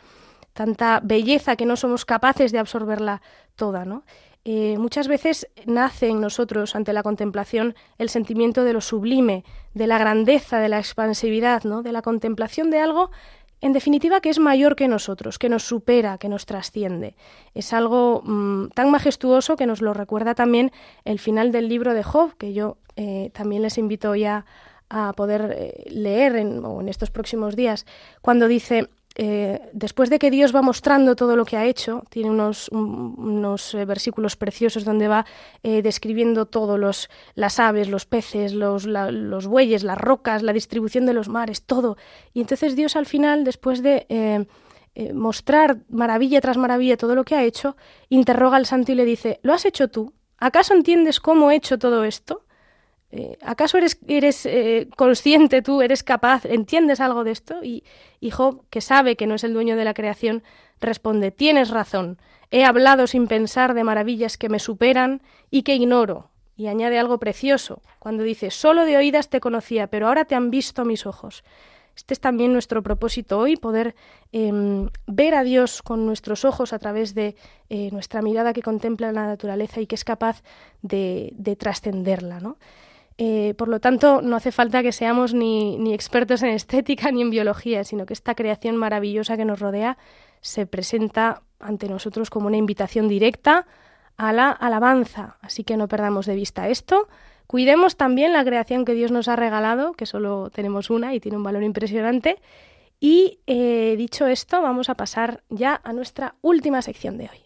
[0.53, 3.23] tanta belleza que no somos capaces de absorberla
[3.55, 4.03] toda, ¿no?
[4.47, 9.43] Eh, muchas veces nace en nosotros, ante la contemplación, el sentimiento de lo sublime,
[9.73, 11.83] de la grandeza, de la expansividad, ¿no?
[11.83, 13.11] de la contemplación de algo
[13.65, 17.17] en definitiva, que es mayor que nosotros, que nos supera, que nos trasciende.
[17.55, 20.71] Es algo mm, tan majestuoso que nos lo recuerda también
[21.07, 24.45] el final del libro de Job, que yo eh, también les invito ya
[24.91, 27.87] a poder eh, leer en, en estos próximos días,
[28.21, 32.31] cuando dice, eh, después de que Dios va mostrando todo lo que ha hecho, tiene
[32.31, 32.69] unos,
[33.75, 35.25] eh, versículos preciosos donde va
[35.63, 38.87] eh, describiendo todos los, las aves, los peces, los,
[39.47, 41.97] bueyes, las rocas, la distribución de los mares, todo.
[42.33, 44.47] Y entonces Dios al final, después de
[45.13, 47.77] mostrar maravilla tras maravilla todo lo que ha hecho,
[48.09, 50.13] interroga al santo y le dice, ¿lo has hecho tú?
[50.39, 52.44] ¿Acaso entiendes cómo he hecho todo esto?
[53.17, 57.63] Eh, ¿Acaso eres, eh, consciente tú, eres capaz, entiendes algo de esto?
[57.63, 57.85] Y,
[58.19, 60.43] y Job, que sabe que no es el dueño de la creación,
[60.81, 62.19] responde, tienes razón,
[62.51, 66.31] he hablado sin pensar de maravillas que me superan y que ignoro.
[66.57, 70.51] Y añade algo precioso, cuando dice, solo de oídas te conocía, pero ahora te han
[70.51, 71.45] visto mis ojos.
[71.95, 73.95] Este es también nuestro propósito hoy, poder
[74.33, 77.37] em, ver a Dios con nuestros ojos a través de
[77.69, 80.43] eh, nuestra mirada que contempla la naturaleza y que es capaz
[80.83, 82.41] de, de trascenderla.
[82.41, 82.57] ¿no?
[83.17, 87.31] Eh, por lo tanto, no hace falta que seamos ni, expertos en estética ni en
[87.31, 89.97] biología, sino que esta creación maravillosa que nos rodea
[90.41, 93.67] se presenta ante nosotros como una invitación directa
[94.17, 95.39] a la alabanza.
[95.41, 97.09] Así que no perdamos de vista esto.
[97.47, 101.37] Cuidemos también la creación que Dios nos ha regalado, que solo tenemos una y tiene
[101.37, 102.41] un valor impresionante.
[103.01, 107.44] Y eh, dicho esto, vamos a pasar ya a nuestra última sección de hoy.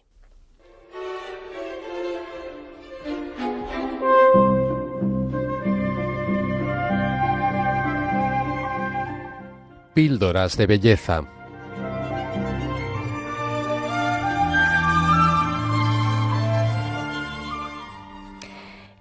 [9.93, 11.23] Píldoras de Belleza.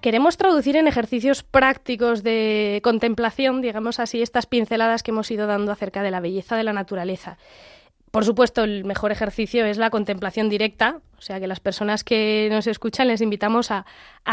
[0.00, 5.72] Queremos traducir en ejercicios prácticos de contemplación, digamos así, estas pinceladas que hemos ido dando
[5.72, 7.36] acerca de la belleza de la naturaleza.
[8.10, 12.48] Por supuesto, el mejor ejercicio es la contemplación directa, o sea que las personas que
[12.50, 13.84] nos escuchan les invitamos a,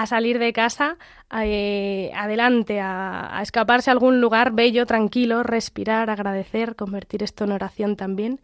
[0.05, 0.97] salir de casa,
[1.41, 7.51] eh, adelante, a, a, escaparse a algún lugar bello, tranquilo, respirar, agradecer, convertir esto en
[7.51, 8.39] oración también.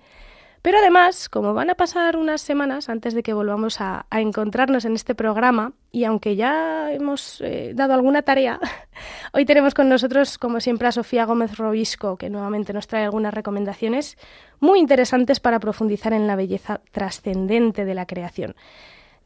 [0.61, 4.93] Pero además, como van a pasar unas semanas antes de que volvamos a, encontrarnos en
[4.93, 8.59] este programa, y aunque ya hemos eh, dado alguna tarea,
[9.33, 13.33] hoy tenemos con nosotros, como siempre, a Sofía Gómez Robisco, que nuevamente nos trae algunas
[13.33, 14.17] recomendaciones
[14.59, 18.55] muy interesantes para profundizar en la belleza trascendente de la creación.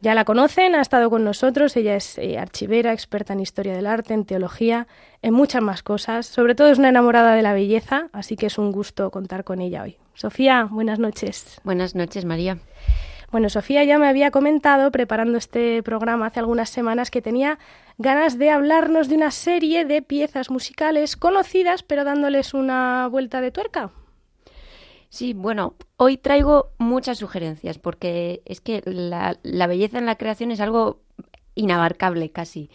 [0.02, 3.88] Ya la conocen, ha estado con nosotros, ella es eh, archivera, experta en historia del
[3.88, 4.88] arte, en teología,
[5.22, 6.26] en muchas más cosas.
[6.26, 9.62] Sobre todo es una enamorada de la belleza, así que es un gusto contar con
[9.62, 9.98] ella hoy.
[10.14, 11.60] Sofía, buenas noches.
[11.64, 12.60] Buenas noches, María.
[13.32, 17.58] Bueno, Sofía ya me había comentado, preparando este programa hace algunas semanas, que tenía
[17.98, 23.52] ganas de hablarnos de una serie de piezas musicales conocidas, pero dándoles una vuelta de
[23.52, 23.92] tuerca.
[25.16, 30.60] Sí, bueno, hoy traigo muchas sugerencias porque es que la, belleza en la creación es
[30.60, 31.04] algo
[31.56, 32.70] inabarcable casi.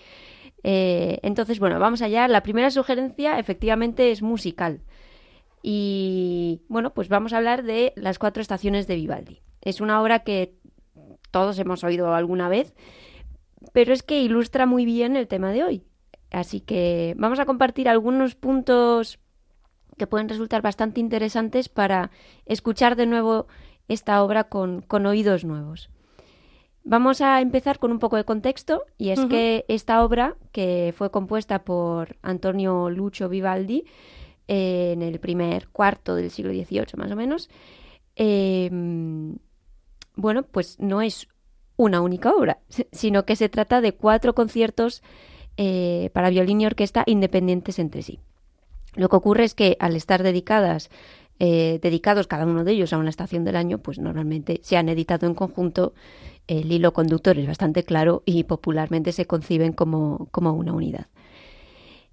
[0.62, 2.26] Eh, entonces, bueno, vamos allá.
[2.28, 4.80] La primera sugerencia efectivamente es musical.
[5.62, 9.42] Y bueno, pues vamos a hablar de Las cuatro estaciones de Vivaldi.
[9.60, 10.54] Es una obra que
[11.30, 12.72] todos hemos oído alguna vez,
[13.74, 15.84] pero es que ilustra muy bien el tema de hoy.
[16.30, 19.18] Así que vamos a compartir algunos puntos
[20.00, 22.10] que pueden resultar bastante interesantes para
[22.46, 23.48] escuchar de nuevo
[23.86, 25.90] esta obra con, oídos nuevos.
[26.84, 31.10] Vamos a empezar con un poco de contexto y es que esta obra, que fue
[31.10, 33.84] compuesta por Antonio Lucho Vivaldi
[34.48, 37.50] eh, en el primer cuarto del siglo XVIII más o menos,
[38.16, 39.36] em,
[40.16, 41.28] bueno, pues no es
[41.76, 45.02] una única obra, sino que se trata de cuatro conciertos
[45.58, 48.18] eh, para violín y orquesta independientes entre sí.
[48.94, 50.90] Lo que ocurre es que al estar dedicadas,
[51.38, 54.88] eh, dedicados cada uno de ellos a una estación del año, pues normalmente se han
[54.88, 55.94] editado en conjunto.
[56.46, 61.06] El hilo conductor es bastante claro y popularmente se conciben como, como una unidad.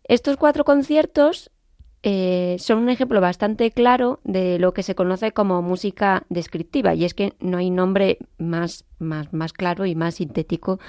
[0.03, 1.51] Estos cuatro conciertos
[2.03, 7.03] eh, son un ejemplo bastante claro de lo que se conoce como música descriptiva, y
[7.03, 10.79] es que no hay nombre más, más, más claro y más sintético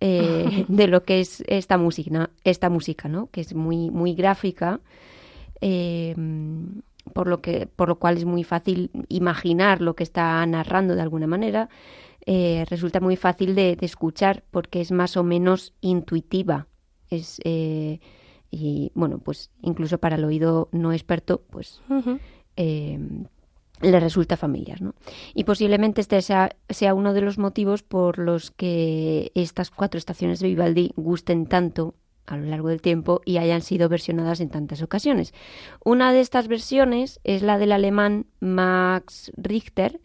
[0.00, 3.28] eh, de lo que es esta música, esta música, ¿no?
[3.30, 4.80] que es muy, muy gráfica
[5.60, 6.82] Em,
[7.12, 11.02] por, lo que, por lo cual es muy fácil imaginar lo que está narrando de
[11.02, 11.68] alguna manera.
[12.26, 16.66] Eh, resulta muy fácil de, escuchar porque es más o menos intuitiva.
[17.08, 18.00] Es, eh,
[18.50, 21.80] y bueno, pues incluso para el oído no experto, pues
[22.56, 23.26] em,
[23.80, 24.82] le resulta familiar.
[24.82, 24.94] ¿no?
[25.34, 30.40] Y posiblemente este sea, sea, uno de los motivos por los que estas cuatro estaciones
[30.40, 31.94] de Vivaldi gusten tanto
[32.26, 35.32] a lo largo del tiempo y hayan sido versionadas en tantas ocasiones.
[35.84, 40.00] Una de estas versiones es la del alemán Max Richter,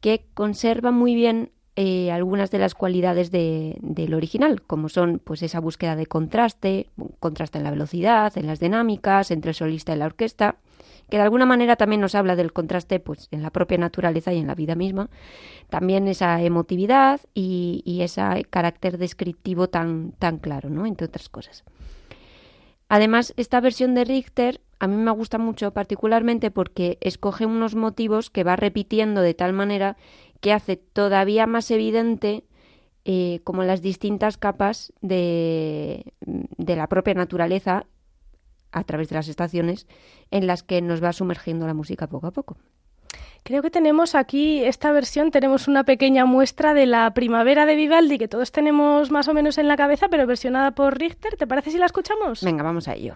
[0.00, 5.60] que conserva muy bien eh, algunas de las cualidades del original, como son pues esa
[5.60, 6.88] búsqueda de contraste,
[7.20, 10.56] contraste en la velocidad, en las dinámicas, entre el solista y la orquesta,
[11.10, 14.38] que de alguna manera también nos habla del contraste pues, en la propia naturaleza y
[14.38, 15.10] en la vida misma.
[15.68, 20.86] También esa emotividad y, ese carácter descriptivo tan, tan claro, ¿no?
[20.86, 21.64] entre otras cosas.
[22.88, 28.30] Además, esta versión de Richter a mí me gusta mucho particularmente porque escoge unos motivos
[28.30, 29.96] que va repitiendo de tal manera
[30.40, 32.44] que hace todavía más evidente
[33.04, 37.86] eh, como las distintas capas de, de la propia naturaleza
[38.72, 39.86] a través de las estaciones
[40.30, 42.56] en las que nos va sumergiendo la música poco a poco.
[43.42, 48.18] Creo que tenemos aquí esta versión, tenemos una pequeña muestra de la primavera de Vivaldi
[48.18, 51.36] que todos tenemos más o menos en la cabeza, pero versionada por Richter.
[51.36, 52.42] ¿Te parece si la escuchamos?
[52.42, 53.14] Venga, vamos a ello.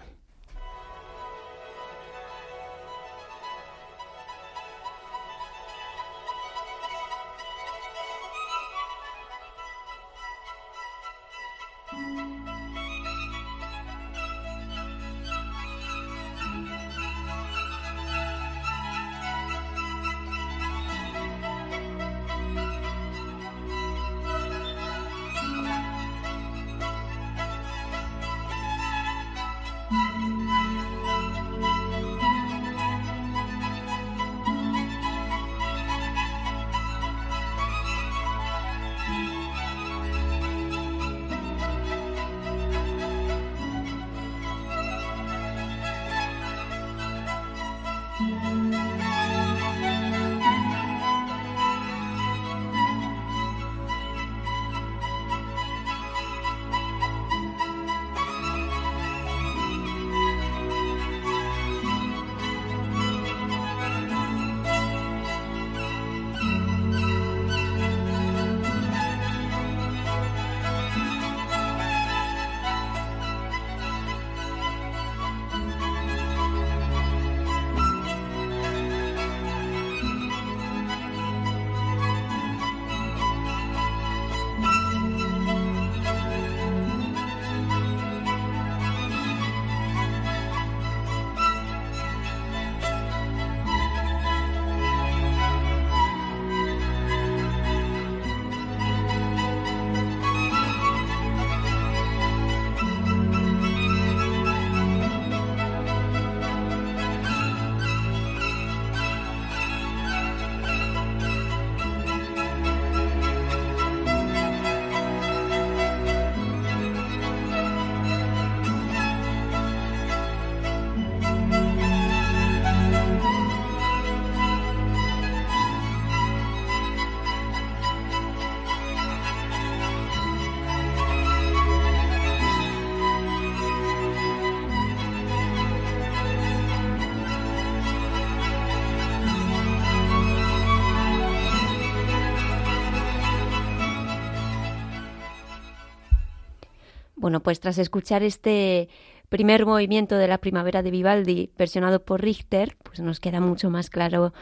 [147.24, 148.90] Bueno, pues tras escuchar este
[149.30, 153.88] primer movimiento de la primavera de Vivaldi, versionado por Richter, pues nos queda mucho más
[153.88, 154.34] claro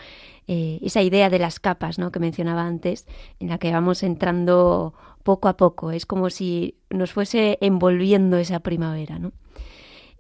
[0.48, 2.10] eh, esa idea de las capas ¿no?
[2.10, 3.06] que mencionaba antes,
[3.38, 5.92] en la que vamos entrando poco a poco.
[5.92, 9.20] Es como si nos fuese envolviendo esa primavera.
[9.20, 9.30] ¿no?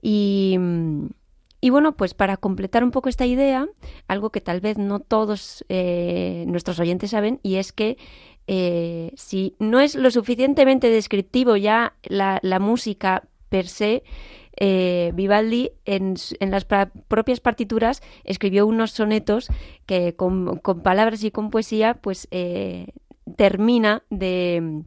[0.00, 0.56] Y,
[1.68, 3.66] bueno, pues para completar un poco esta idea,
[4.06, 7.98] algo que tal vez no todos eh, nuestros oyentes saben, y es que
[8.46, 14.02] eh, si no es lo suficientemente descriptivo ya la, música per se,
[14.56, 19.48] eh, Vivaldi en, las propias partituras escribió unos sonetos
[19.86, 22.88] que con, palabras y con poesía pues eh,
[23.36, 24.82] termina de,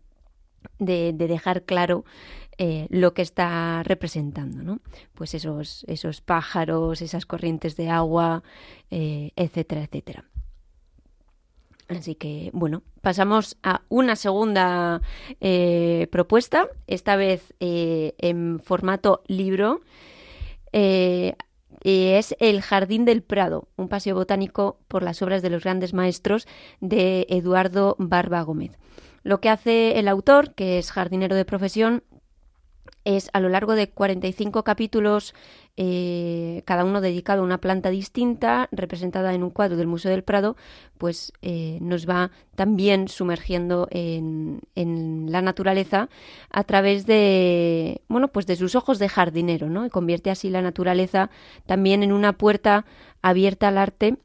[0.79, 2.03] de, dejar claro
[2.89, 4.79] lo que está representando, ¿no?
[5.13, 8.43] Pues esos, esos pájaros, esas corrientes de agua,
[8.89, 10.23] etcétera, etcétera.
[11.87, 15.01] Así que, bueno, pasamos a una segunda
[15.39, 19.81] eh, propuesta, esta vez eh, en formato libro.
[20.71, 21.35] Eh,
[21.81, 26.47] es El Jardín del Prado, un paseo botánico por las obras de los grandes maestros
[26.81, 28.71] de Eduardo Barba Gómez.
[29.21, 32.03] Lo que hace el autor, que es jardinero de profesión,
[33.03, 35.35] es a lo largo de 45 capítulos,
[35.77, 40.23] eh, cada uno dedicado a una planta distinta, representada en un cuadro del Museo del
[40.23, 40.55] Prado,
[40.97, 46.09] pues eh, nos va también sumergiendo en, en, la naturaleza
[46.49, 49.85] a través de, bueno, pues de sus ojos de jardinero, ¿no?
[49.85, 51.29] Y convierte así la naturaleza
[51.65, 52.85] también en una puerta
[53.21, 54.17] abierta al arte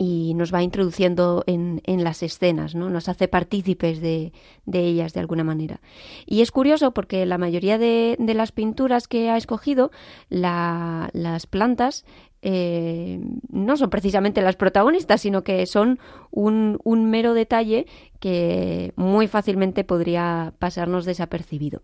[0.00, 2.88] y nos va introduciendo en, en, las escenas, ¿no?
[2.88, 4.32] nos hace partícipes de,
[4.64, 5.80] de, ellas de alguna manera.
[6.24, 9.90] Y es curioso porque la mayoría de, de las pinturas que ha escogido,
[10.28, 12.04] la, las plantas
[12.42, 13.18] eh,
[13.50, 15.98] no son precisamente las protagonistas, sino que son
[16.30, 17.86] un, un mero detalle
[18.20, 21.82] que muy fácilmente podría pasarnos desapercibido.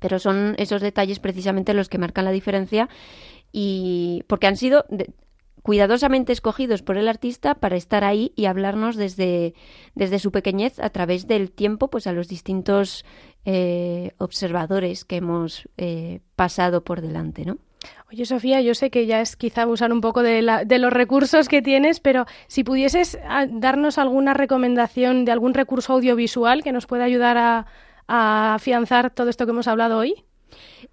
[0.00, 2.88] Pero son esos detalles precisamente los que marcan la diferencia
[3.52, 4.84] y porque han sido
[5.62, 9.54] cuidadosamente escogidos por el artista para estar ahí y hablarnos desde,
[9.94, 13.04] desde su pequeñez a través del tiempo pues a los distintos
[13.44, 17.58] eh, observadores que hemos eh, pasado por delante, ¿no?
[18.12, 20.92] Oye, Sofía, yo sé que ya es quizá usar un poco de, la, de los
[20.92, 26.72] recursos que tienes, pero si pudieses ah, darnos alguna recomendación de algún recurso audiovisual que
[26.72, 27.66] nos pueda ayudar a,
[28.06, 30.24] a afianzar todo esto que hemos hablado hoy.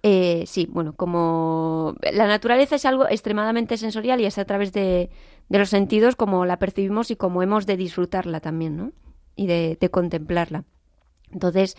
[0.02, 5.10] Eh, sí, bueno, como la naturaleza es algo extremadamente sensorial y es a través de,
[5.48, 8.92] los sentidos como la percibimos y como hemos de disfrutarla también, ¿no?
[9.36, 10.64] Y de, contemplarla.
[11.32, 11.76] Entonces,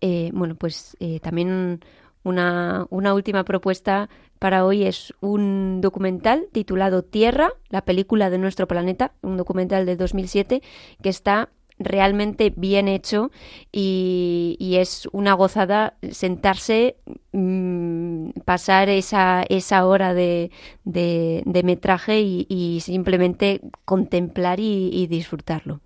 [0.00, 1.80] eh, bueno, pues eh, también
[2.24, 4.08] una, una última propuesta
[4.38, 9.96] para hoy es un documental titulado Tierra, la película de nuestro planeta, un documental de
[9.96, 10.62] 2007
[11.02, 11.48] que está
[11.84, 13.30] realmente bien hecho
[13.70, 16.96] y, es una gozada sentarse,
[17.32, 20.50] mm, pasar esa, esa hora de,
[20.84, 25.80] de, metraje y, simplemente contemplar y, disfrutarlo.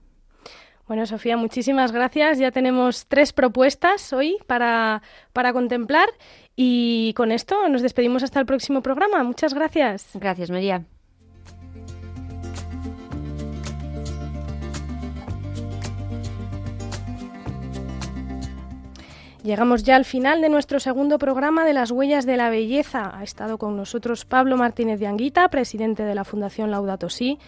[0.86, 2.38] Bueno, Sofía, muchísimas gracias.
[2.38, 6.08] Ya tenemos tres propuestas hoy para, para contemplar
[6.54, 9.24] y con esto nos despedimos hasta el próximo programa.
[9.24, 10.10] Muchas gracias.
[10.14, 10.84] Gracias, María.
[19.46, 23.16] Llegamos ya al final de nuestro segundo programa de las huellas de la belleza.
[23.16, 27.38] Ha estado con nosotros Pablo Martínez de Anguita, presidente de la Fundación Laudato Si.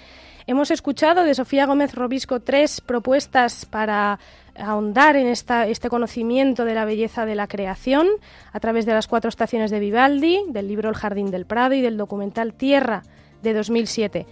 [0.46, 4.20] Hemos escuchado de Sofía Gómez Robisco tres propuestas para
[4.56, 8.06] ahondar en este conocimiento de la belleza de la creación
[8.52, 11.80] a través de las cuatro estaciones de Vivaldi, del libro El Jardín del Prado y
[11.80, 13.02] del documental Tierra
[13.42, 14.24] de 2007.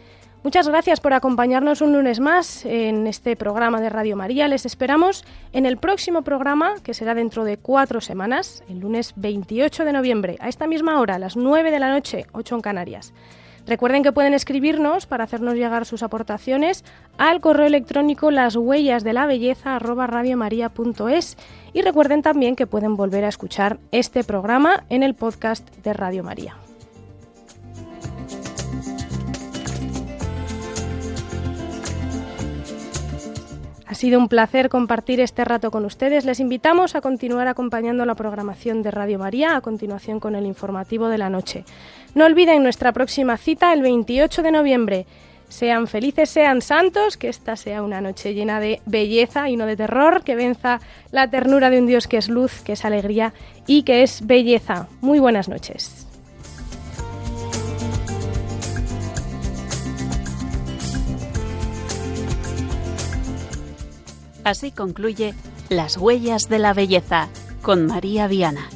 [0.46, 4.46] Muchas gracias por acompañarnos un lunes más en este programa de Radio María.
[4.46, 9.84] Les esperamos en el próximo programa, que será dentro de cuatro semanas, el lunes 28
[9.84, 13.12] de noviembre, a esta misma hora, a las 9 de la noche, 8 en Canarias.
[13.66, 16.84] Recuerden que pueden escribirnos para hacernos llegar sus aportaciones
[17.18, 19.80] al correo electrónico las huellas de la belleza
[21.72, 26.22] y recuerden también que pueden volver a escuchar este programa en el podcast de Radio
[26.22, 26.54] María.
[33.88, 36.24] Ha sido un placer compartir este rato con ustedes.
[36.24, 41.08] Les invitamos a continuar acompañando la programación de Radio María, a continuación con el informativo
[41.08, 41.64] de la noche.
[42.14, 45.06] No olviden nuestra próxima cita el 28 de noviembre.
[45.48, 49.76] Sean felices, sean santos, que esta sea una noche llena de belleza y no de
[49.76, 50.80] terror, que venza
[51.12, 53.32] la ternura de un Dios que es luz, que es alegría
[53.68, 54.88] y que es belleza.
[55.00, 56.05] Muy buenas noches.
[64.46, 65.34] Así concluye
[65.70, 67.26] Las huellas de la belleza
[67.62, 68.68] con María Viana.